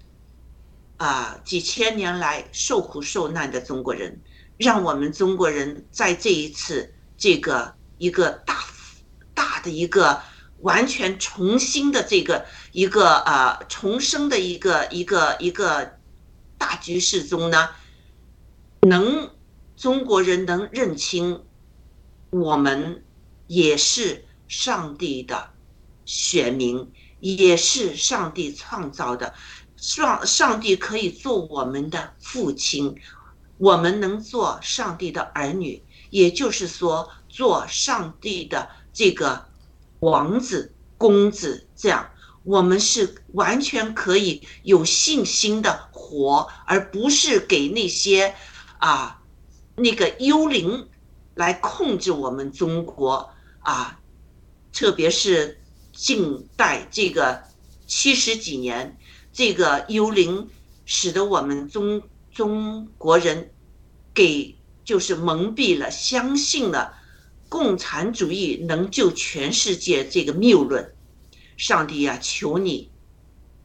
[0.97, 4.21] 啊几千年来受苦受难的中国人，
[4.57, 8.65] 让我们中国人在这一次这个一个大
[9.35, 10.21] 大的一个
[10.61, 15.99] 完全重新的这个一个呃重生的一个一个一个
[16.59, 17.71] 大局势中呢，
[18.83, 19.31] 能
[19.77, 21.45] 中国人能认清
[22.31, 23.05] 我们
[23.47, 24.25] 也是。
[24.49, 25.51] 上帝的
[26.05, 29.35] 选民也是上帝创造的，
[29.77, 32.95] 上上帝可以做我们的父亲，
[33.59, 39.47] 我们能做上帝的儿女，也就是说做上帝的这个
[40.01, 42.11] 王子、公子，这样。
[42.45, 48.35] 我们是完全可以有信心的活，而不是给那些
[48.79, 49.21] 啊
[49.75, 50.89] 那个幽灵
[51.35, 53.31] 来控制我们中国。
[53.61, 53.99] 啊，
[54.73, 55.61] 特别是
[55.97, 57.43] 近代这个
[57.87, 58.99] 七十几年，
[59.33, 60.47] 这个幽灵
[60.85, 63.51] 使得我们中中国人
[64.13, 64.55] 给
[64.85, 66.93] 就是蒙蔽了，相信了
[67.49, 70.95] 共产主义能救全世界这个谬论。
[71.57, 72.91] 上帝呀，求你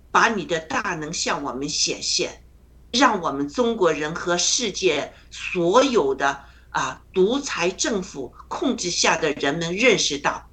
[0.10, 2.44] 把你的大能向我们显现，
[2.92, 10.50] 让我们中国人和世界所有的啊独裁政府控制下的人们认识到，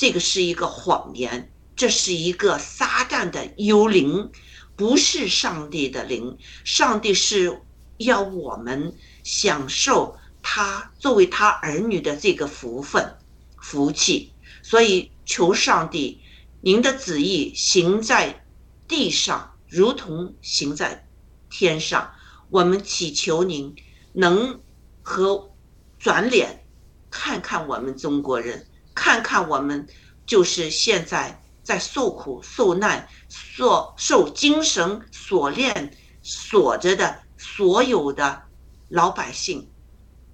[0.00, 4.32] 这个是一个谎言，这是一个撒旦的幽灵，
[4.74, 6.38] 不是上帝的灵。
[6.64, 7.60] 上帝是
[7.98, 13.14] 要我们享受他作为他儿女的这个福分、
[13.60, 14.32] 福气，
[14.62, 15.10] 所以。
[15.26, 16.20] 求上帝，
[16.60, 18.44] 您的旨意行在
[18.88, 21.06] 地上，如同行在
[21.48, 22.10] 天上。
[22.48, 23.76] 我们祈求您
[24.12, 24.60] 能
[25.02, 25.52] 和
[26.00, 26.66] 转脸
[27.08, 29.86] 看看我们中国人，看看我们
[30.26, 38.42] 就是现在在受苦受难、受受精神锁链锁着的所有的
[38.88, 39.68] 老百姓，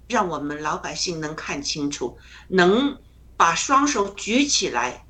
[0.07, 2.17] 让我们老百姓能看清楚，
[2.47, 2.97] 能。
[3.39, 5.05] 把双手举起来，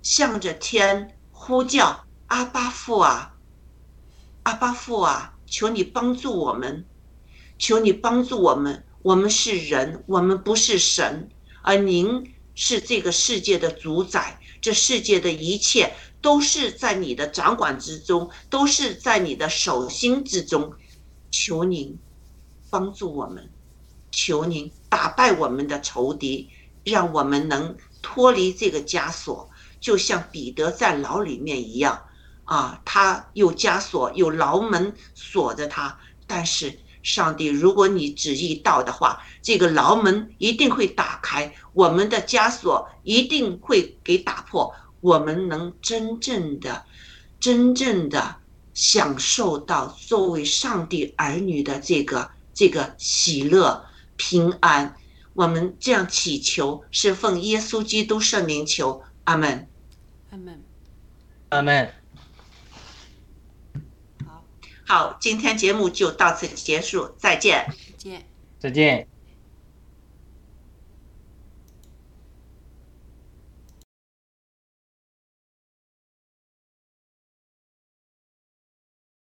[0.00, 3.34] 向着天呼叫：“阿巴父啊，
[4.44, 6.86] 阿巴父啊，求你帮助我们，
[7.58, 8.84] 求你帮助我们。
[9.02, 11.28] 我们是人，我们不是神，
[11.62, 14.40] 而您是这个世界的主宰。
[14.60, 20.72] 这世界的一切都是在你的掌管之中，都是在你的手心之中。
[21.30, 21.98] 求您
[22.70, 23.50] 帮助我们，
[24.10, 26.48] 求您打败我们的仇敌。”
[26.84, 29.48] 让我们能脱离这个枷锁，
[29.80, 31.98] 就像彼得在牢里面一样，
[32.44, 35.98] 啊，他有枷锁，有牢门锁着他。
[36.26, 46.84] 但是上帝，如果你旨意到的话，这个牢门一定会打开，我们的枷锁一定会给打破，我们能真正的、
[47.38, 48.36] 真正的
[48.72, 53.84] 享受到作为上帝儿女的这个这个喜乐、
[54.16, 54.96] 平安。
[55.34, 59.68] 我们这样祈求，是奉耶稣基督圣名求，阿门。
[60.30, 60.64] 阿门。
[61.50, 62.03] 阿门。
[64.86, 67.66] 好，今天节目就到此结束，再见。
[67.68, 68.26] 再见。
[68.58, 69.13] 再见。